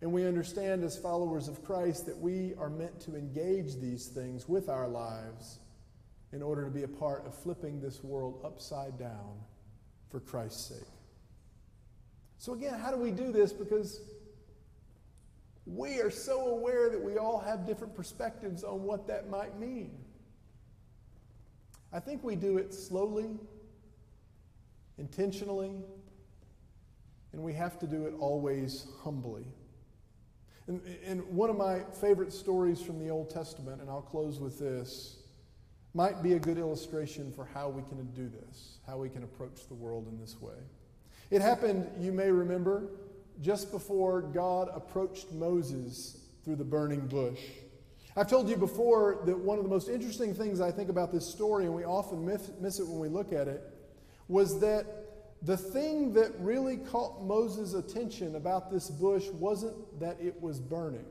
And 0.00 0.12
we 0.12 0.26
understand 0.26 0.84
as 0.84 0.96
followers 0.96 1.48
of 1.48 1.64
Christ 1.64 2.06
that 2.06 2.16
we 2.16 2.54
are 2.58 2.70
meant 2.70 3.00
to 3.00 3.16
engage 3.16 3.76
these 3.76 4.06
things 4.06 4.48
with 4.48 4.68
our 4.68 4.86
lives 4.86 5.58
in 6.32 6.42
order 6.42 6.64
to 6.64 6.70
be 6.70 6.84
a 6.84 6.88
part 6.88 7.26
of 7.26 7.34
flipping 7.34 7.80
this 7.80 8.04
world 8.04 8.40
upside 8.44 8.98
down 8.98 9.40
for 10.10 10.20
Christ's 10.20 10.68
sake. 10.68 10.88
So, 12.38 12.54
again, 12.54 12.78
how 12.78 12.90
do 12.90 12.96
we 12.96 13.10
do 13.10 13.32
this? 13.32 13.52
Because 13.52 14.00
we 15.66 16.00
are 16.00 16.10
so 16.10 16.48
aware 16.48 16.88
that 16.90 17.02
we 17.02 17.18
all 17.18 17.38
have 17.40 17.66
different 17.66 17.94
perspectives 17.94 18.64
on 18.64 18.84
what 18.84 19.06
that 19.08 19.28
might 19.28 19.58
mean. 19.58 19.98
I 21.92 22.00
think 22.00 22.22
we 22.22 22.36
do 22.36 22.58
it 22.58 22.72
slowly 22.72 23.38
intentionally, 24.98 25.72
and 27.32 27.42
we 27.42 27.52
have 27.54 27.78
to 27.78 27.86
do 27.86 28.06
it 28.06 28.14
always 28.18 28.86
humbly. 29.02 29.44
And, 30.66 30.82
and, 31.04 31.24
one 31.28 31.48
of 31.48 31.56
my 31.56 31.80
favorite 32.00 32.32
stories 32.32 32.82
from 32.82 32.98
the 32.98 33.08
Old 33.08 33.30
Testament, 33.30 33.80
and 33.80 33.88
I'll 33.88 34.02
close 34.02 34.38
with 34.38 34.58
this, 34.58 35.16
might 35.94 36.22
be 36.22 36.34
a 36.34 36.38
good 36.38 36.58
illustration 36.58 37.32
for 37.32 37.46
how 37.46 37.70
we 37.70 37.82
can 37.82 38.04
do 38.12 38.28
this, 38.28 38.77
how 38.88 38.96
we 38.96 39.10
can 39.10 39.22
approach 39.22 39.68
the 39.68 39.74
world 39.74 40.08
in 40.10 40.18
this 40.18 40.40
way. 40.40 40.56
It 41.30 41.42
happened, 41.42 41.86
you 42.00 42.10
may 42.10 42.30
remember, 42.30 42.88
just 43.42 43.70
before 43.70 44.22
God 44.22 44.70
approached 44.74 45.30
Moses 45.30 46.18
through 46.42 46.56
the 46.56 46.64
burning 46.64 47.06
bush. 47.06 47.40
I've 48.16 48.28
told 48.28 48.48
you 48.48 48.56
before 48.56 49.20
that 49.26 49.38
one 49.38 49.58
of 49.58 49.64
the 49.64 49.70
most 49.70 49.88
interesting 49.88 50.34
things 50.34 50.60
I 50.60 50.72
think 50.72 50.88
about 50.88 51.12
this 51.12 51.30
story, 51.30 51.66
and 51.66 51.74
we 51.74 51.84
often 51.84 52.24
miss 52.24 52.80
it 52.80 52.86
when 52.86 52.98
we 52.98 53.08
look 53.08 53.32
at 53.32 53.46
it, 53.46 53.62
was 54.26 54.58
that 54.60 54.86
the 55.42 55.56
thing 55.56 56.14
that 56.14 56.32
really 56.40 56.78
caught 56.78 57.22
Moses' 57.22 57.74
attention 57.74 58.34
about 58.34 58.72
this 58.72 58.90
bush 58.90 59.26
wasn't 59.28 60.00
that 60.00 60.16
it 60.20 60.40
was 60.40 60.58
burning, 60.58 61.04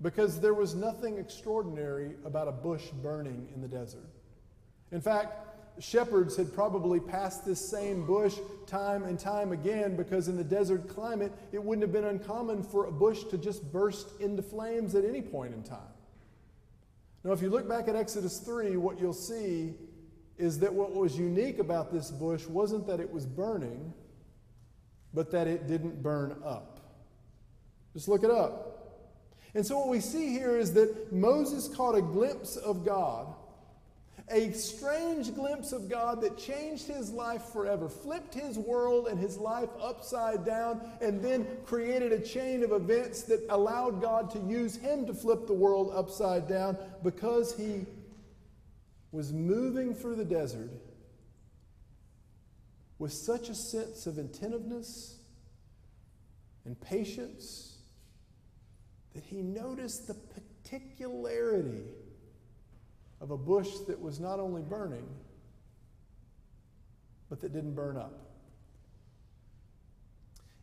because 0.00 0.40
there 0.40 0.54
was 0.54 0.74
nothing 0.74 1.18
extraordinary 1.18 2.14
about 2.24 2.48
a 2.48 2.52
bush 2.52 2.86
burning 3.02 3.46
in 3.54 3.60
the 3.60 3.68
desert. 3.68 4.08
In 4.90 5.00
fact, 5.00 5.45
shepherds 5.78 6.36
had 6.36 6.52
probably 6.54 7.00
passed 7.00 7.44
this 7.44 7.60
same 7.60 8.06
bush 8.06 8.36
time 8.66 9.04
and 9.04 9.18
time 9.18 9.52
again 9.52 9.96
because 9.96 10.28
in 10.28 10.36
the 10.36 10.44
desert 10.44 10.88
climate, 10.88 11.32
it 11.52 11.62
wouldn't 11.62 11.82
have 11.82 11.92
been 11.92 12.04
uncommon 12.04 12.62
for 12.62 12.86
a 12.86 12.92
bush 12.92 13.24
to 13.24 13.38
just 13.38 13.72
burst 13.72 14.08
into 14.20 14.42
flames 14.42 14.94
at 14.94 15.04
any 15.04 15.22
point 15.22 15.54
in 15.54 15.62
time. 15.62 15.78
Now, 17.24 17.32
if 17.32 17.42
you 17.42 17.50
look 17.50 17.68
back 17.68 17.88
at 17.88 17.96
Exodus 17.96 18.38
3, 18.38 18.76
what 18.76 19.00
you'll 19.00 19.12
see 19.12 19.74
is 20.38 20.58
that 20.60 20.72
what 20.72 20.94
was 20.94 21.18
unique 21.18 21.58
about 21.58 21.92
this 21.92 22.10
bush 22.10 22.46
wasn't 22.46 22.86
that 22.86 23.00
it 23.00 23.10
was 23.10 23.26
burning, 23.26 23.92
but 25.12 25.30
that 25.32 25.46
it 25.46 25.66
didn't 25.66 26.02
burn 26.02 26.36
up. 26.44 26.80
Just 27.94 28.08
look 28.08 28.22
it 28.22 28.30
up. 28.30 28.76
And 29.54 29.64
so, 29.64 29.78
what 29.78 29.88
we 29.88 30.00
see 30.00 30.28
here 30.28 30.58
is 30.58 30.74
that 30.74 31.12
Moses 31.12 31.66
caught 31.74 31.94
a 31.94 32.02
glimpse 32.02 32.56
of 32.56 32.84
God, 32.84 33.34
a 34.30 34.50
strange 34.52 35.32
glimpse 35.34 35.72
of 35.72 35.88
God 35.88 36.20
that 36.22 36.36
changed 36.36 36.86
his 36.86 37.12
life 37.12 37.44
forever, 37.52 37.88
flipped 37.88 38.34
his 38.34 38.58
world 38.58 39.06
and 39.06 39.20
his 39.20 39.38
life 39.38 39.68
upside 39.80 40.44
down, 40.44 40.80
and 41.00 41.22
then 41.22 41.46
created 41.64 42.12
a 42.12 42.18
chain 42.18 42.64
of 42.64 42.72
events 42.72 43.22
that 43.24 43.44
allowed 43.50 44.02
God 44.02 44.30
to 44.32 44.40
use 44.40 44.76
him 44.76 45.06
to 45.06 45.14
flip 45.14 45.46
the 45.46 45.52
world 45.52 45.92
upside 45.94 46.48
down 46.48 46.76
because 47.04 47.56
he 47.56 47.86
was 49.12 49.32
moving 49.32 49.94
through 49.94 50.16
the 50.16 50.24
desert 50.24 50.70
with 52.98 53.12
such 53.12 53.48
a 53.48 53.54
sense 53.54 54.06
of 54.06 54.18
attentiveness 54.18 55.18
and 56.64 56.80
patience 56.80 57.78
that 59.14 59.22
he 59.22 59.40
noticed 59.40 60.08
the 60.08 60.14
particularity 60.14 61.84
of 63.20 63.30
a 63.30 63.36
bush 63.36 63.70
that 63.88 64.00
was 64.00 64.20
not 64.20 64.40
only 64.40 64.62
burning, 64.62 65.06
but 67.28 67.40
that 67.40 67.52
didn't 67.52 67.74
burn 67.74 67.96
up. 67.96 68.26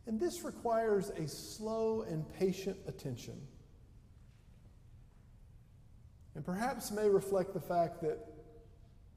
And 0.06 0.20
this 0.20 0.44
requires 0.44 1.10
a 1.10 1.28
slow 1.28 2.02
and 2.02 2.26
patient 2.34 2.78
attention. 2.88 3.40
And 6.36 6.46
perhaps 6.46 6.92
may 6.92 7.10
reflect 7.10 7.54
the 7.54 7.62
fact 7.62 8.02
that 8.02 8.20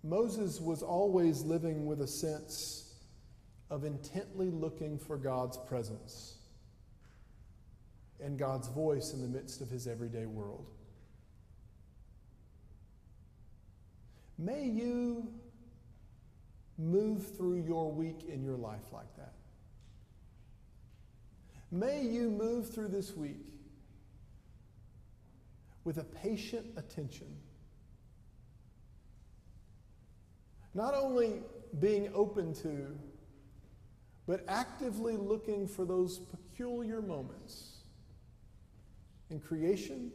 Moses 0.02 0.60
was 0.60 0.82
always 0.82 1.42
living 1.42 1.86
with 1.86 2.00
a 2.00 2.06
sense 2.06 2.94
of 3.70 3.84
intently 3.84 4.50
looking 4.50 4.98
for 4.98 5.16
God's 5.16 5.56
presence 5.56 6.36
and 8.22 8.38
God's 8.38 8.68
voice 8.68 9.12
in 9.12 9.20
the 9.20 9.28
midst 9.28 9.60
of 9.60 9.68
his 9.68 9.86
everyday 9.86 10.26
world. 10.26 10.66
May 14.38 14.64
you 14.64 15.28
move 16.78 17.36
through 17.36 17.64
your 17.66 17.90
week 17.90 18.24
in 18.28 18.42
your 18.42 18.56
life 18.56 18.92
like 18.92 19.14
that. 19.16 19.32
May 21.70 22.02
you 22.02 22.30
move 22.30 22.70
through 22.72 22.88
this 22.88 23.16
week 23.16 23.44
with 25.84 25.98
a 25.98 26.04
patient 26.04 26.66
attention 26.76 27.28
Not 30.76 30.92
only 30.92 31.40
being 31.80 32.10
open 32.14 32.52
to, 32.56 32.94
but 34.26 34.44
actively 34.46 35.16
looking 35.16 35.66
for 35.66 35.86
those 35.86 36.18
peculiar 36.18 37.00
moments 37.00 37.78
in 39.30 39.40
creation, 39.40 40.12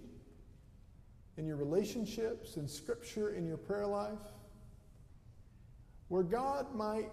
in 1.38 1.46
your 1.46 1.58
relationships, 1.58 2.58
in 2.58 2.68
scripture, 2.68 3.34
in 3.34 3.46
your 3.46 3.58
prayer 3.58 3.88
life, 3.88 4.20
where 6.08 6.24
God 6.24 6.76
might 6.76 7.10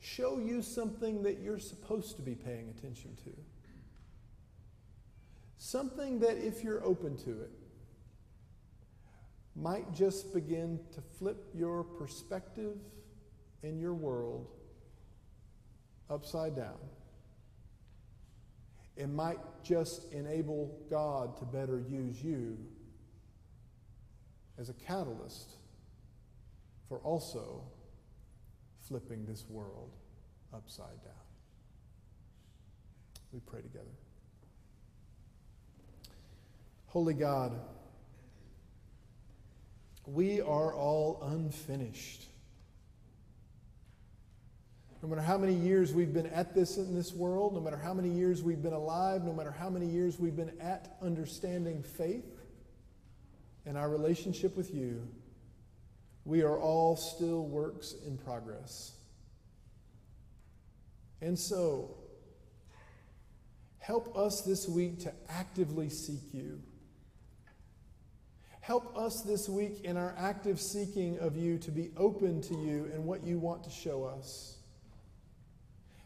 show 0.00 0.38
you 0.38 0.62
something 0.62 1.22
that 1.22 1.40
you're 1.40 1.58
supposed 1.58 2.16
to 2.16 2.22
be 2.22 2.34
paying 2.34 2.68
attention 2.68 3.16
to. 3.24 3.30
Something 5.58 6.20
that, 6.20 6.36
if 6.36 6.62
you're 6.62 6.84
open 6.84 7.16
to 7.18 7.30
it, 7.30 7.50
might 9.56 9.92
just 9.92 10.32
begin 10.34 10.78
to 10.94 11.00
flip 11.00 11.48
your 11.54 11.82
perspective 11.82 12.76
in 13.62 13.80
your 13.80 13.94
world 13.94 14.46
upside 16.10 16.54
down, 16.54 16.78
it 18.96 19.08
might 19.08 19.38
just 19.62 20.12
enable 20.12 20.78
God 20.88 21.36
to 21.38 21.44
better 21.44 21.82
use 21.88 22.22
you 22.22 22.56
as 24.58 24.68
a 24.68 24.74
catalyst 24.74 25.56
for 26.88 26.98
also 26.98 27.62
flipping 28.88 29.24
this 29.26 29.44
world 29.48 29.90
upside 30.54 31.02
down. 31.04 31.12
We 33.32 33.40
pray 33.40 33.60
together. 33.60 33.84
Holy 36.86 37.14
God, 37.14 37.52
we 40.06 40.40
are 40.40 40.72
all 40.72 41.20
unfinished. 41.22 42.26
No 45.02 45.08
matter 45.08 45.20
how 45.20 45.36
many 45.36 45.52
years 45.52 45.92
we've 45.92 46.14
been 46.14 46.28
at 46.28 46.54
this 46.54 46.78
in 46.78 46.94
this 46.94 47.12
world, 47.12 47.54
no 47.54 47.60
matter 47.60 47.76
how 47.76 47.92
many 47.92 48.08
years 48.08 48.42
we've 48.42 48.62
been 48.62 48.72
alive, 48.72 49.24
no 49.24 49.32
matter 49.32 49.52
how 49.52 49.68
many 49.68 49.86
years 49.86 50.18
we've 50.18 50.36
been 50.36 50.52
at 50.60 50.96
understanding 51.02 51.82
faith 51.82 52.24
and 53.66 53.76
our 53.76 53.90
relationship 53.90 54.56
with 54.56 54.72
you, 54.72 55.06
we 56.24 56.42
are 56.42 56.58
all 56.58 56.96
still 56.96 57.46
works 57.46 57.94
in 58.06 58.16
progress. 58.16 58.92
And 61.20 61.38
so, 61.38 61.96
help 63.78 64.16
us 64.16 64.42
this 64.42 64.68
week 64.68 65.00
to 65.00 65.12
actively 65.28 65.88
seek 65.88 66.22
you. 66.32 66.60
Help 68.60 68.96
us 68.96 69.22
this 69.22 69.48
week 69.48 69.84
in 69.84 69.96
our 69.96 70.14
active 70.18 70.60
seeking 70.60 71.18
of 71.20 71.36
you 71.36 71.56
to 71.58 71.70
be 71.70 71.90
open 71.96 72.42
to 72.42 72.54
you 72.54 72.90
and 72.92 73.04
what 73.04 73.22
you 73.22 73.38
want 73.38 73.62
to 73.62 73.70
show 73.70 74.02
us. 74.02 74.56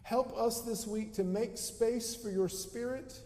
Help 0.03 0.37
us 0.37 0.61
this 0.63 0.87
week 0.87 1.15
to 1.15 1.25
make 1.25 1.57
space 1.57 2.15
for 2.15 2.31
your 2.31 2.49
spirit. 2.51 3.19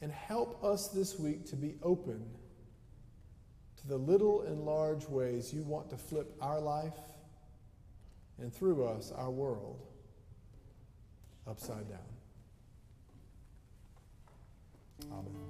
And 0.00 0.12
help 0.12 0.62
us 0.62 0.88
this 0.88 1.18
week 1.18 1.46
to 1.46 1.56
be 1.56 1.74
open 1.82 2.24
to 3.80 3.88
the 3.88 3.96
little 3.96 4.42
and 4.42 4.64
large 4.64 5.08
ways 5.08 5.52
you 5.52 5.62
want 5.62 5.90
to 5.90 5.96
flip 5.96 6.34
our 6.40 6.60
life 6.60 6.94
and 8.40 8.52
through 8.52 8.86
us, 8.86 9.12
our 9.12 9.30
world, 9.30 9.80
upside 11.46 11.88
down. 11.88 11.98
Amen. 15.10 15.48